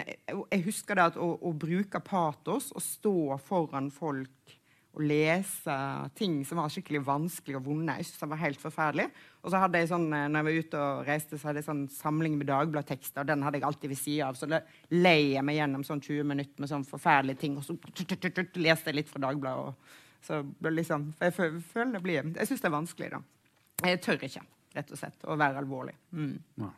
[0.50, 4.55] jeg husker det at å, å bruke patos og stå foran folk
[4.96, 5.74] og lese
[6.16, 7.98] ting som var skikkelig vanskelig og vonde.
[7.98, 9.06] Jeg synes det var helt forferdelig.
[9.44, 11.68] Og så hadde jeg sånn, eh, når jeg var ute og reiste, så hadde jeg
[11.68, 13.20] sånn samling med Dagbladtekster.
[13.20, 14.40] og Den hadde jeg alltid ved sida av.
[14.40, 17.58] Så da lei jeg meg gjennom sånn 20 minutter med sånn forferdelige ting.
[17.60, 17.76] Og så
[18.56, 19.74] leste jeg litt fra Dagbladet.
[20.22, 23.20] så liksom, Jeg føler det blir, jeg syns det er vanskelig, da.
[23.84, 24.42] Jeg tør ikke,
[24.74, 25.94] rett og slett, å være alvorlig.
[26.10, 26.38] Mm.
[26.56, 26.70] Ja.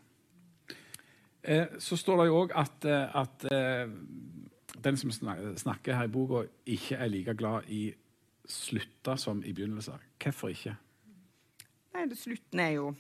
[1.43, 3.89] Eh, så står det jo òg at, eh, at eh,
[4.85, 7.95] den som snakker her i boka, ikke er like glad i
[8.49, 10.01] slutta som i begynnelsen.
[10.23, 10.75] Hvorfor ikke?
[11.95, 12.91] Nei, det, slutten er jo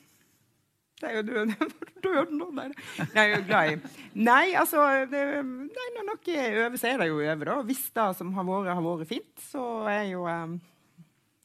[0.98, 1.54] Det er jo døden.
[2.06, 2.70] døden nei,
[3.14, 3.76] jeg er jo glad i.
[4.18, 7.44] Nei, altså det, nei, Når noe er så er det jo over.
[7.44, 7.60] da.
[7.68, 10.58] Hvis det som har vært, har vært fint, så er jo um,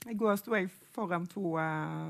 [0.10, 2.10] I går sto jeg foran to uh,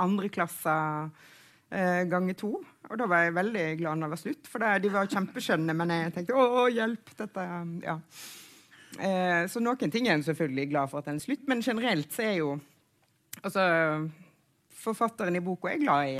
[0.00, 2.54] andreklasser uh, ganger to.
[2.88, 5.76] Og da var jeg veldig glad når det var slutt, for det, de var kjempeskjønne.
[5.76, 7.46] Men jeg tenkte å, hjelp, dette
[7.84, 7.98] ja.
[9.00, 12.12] Eh, så noen ting er en selvfølgelig glad for at den er slutt, men generelt
[12.12, 12.52] så er jo
[13.42, 13.64] altså,
[14.82, 16.14] Forfatteren i boka er glad i,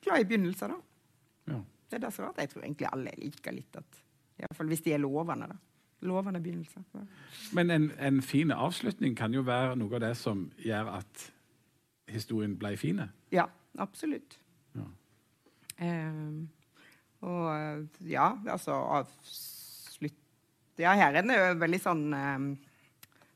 [0.00, 0.78] glad i begynnelser, da.
[1.52, 1.58] Ja.
[1.90, 4.04] Det er det som er at jeg tror egentlig alle liker litt at
[4.38, 5.58] Iallfall hvis de er lovende, da.
[6.08, 6.84] Lovende begynnelser.
[6.94, 7.04] Ja.
[7.58, 11.24] Men en, en fin avslutning kan jo være noe av det som gjør at
[12.08, 13.02] historien ble fin?
[13.34, 13.48] Ja,
[13.82, 14.38] absolutt.
[14.78, 14.86] Ja.
[15.84, 16.22] Eh,
[17.26, 19.12] og ja, altså av
[20.82, 22.50] ja, her er den jo veldig sånn um,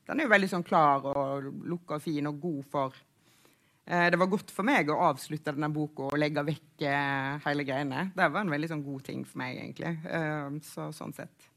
[0.07, 4.19] Den er jo veldig sånn klar og lukka og fin og god for uh, Det
[4.19, 8.09] var godt for meg å avslutte denne boka og legge vekk uh, hele greiene.
[8.15, 9.95] Det var en veldig sånn god ting for meg, egentlig.
[10.07, 11.49] Uh, så, sånn sett.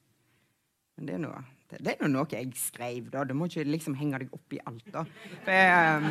[0.96, 3.24] Men det er noe det, det, er jo noe jeg skrev, da.
[3.26, 5.02] Du må ikke liksom henge deg opp i alt, da.
[5.44, 6.04] For jeg um,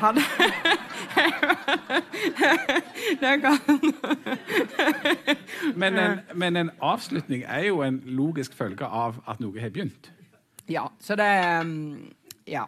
[0.00, 0.20] hadde
[3.20, 3.58] Det kan
[5.76, 10.12] men, en, men en avslutning er jo en logisk følge av at noe har begynt.
[10.70, 12.12] Ja, så det um,
[12.48, 12.64] Ja.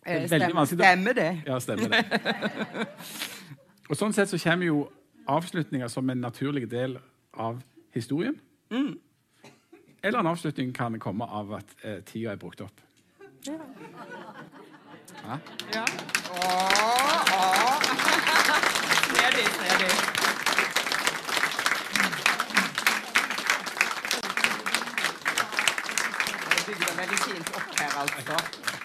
[0.00, 1.42] Stemmer, stemmer det?
[1.46, 2.04] Ja, stemmer det.
[3.90, 4.90] Og sånn sett så kommer jo
[5.30, 6.98] avslutninger som en naturlig del
[7.34, 7.62] av
[7.94, 8.40] historien.
[8.70, 8.98] Mm
[10.02, 12.80] eller en avslutning kan komme av at eh, tida er brukt opp.
[13.46, 15.38] Ja.
[15.74, 15.84] Ja.
[16.30, 17.82] Åh, åh.
[19.12, 19.90] Nedi, nedi.
[26.50, 28.79] Det bygger veldig fint opp her, altså.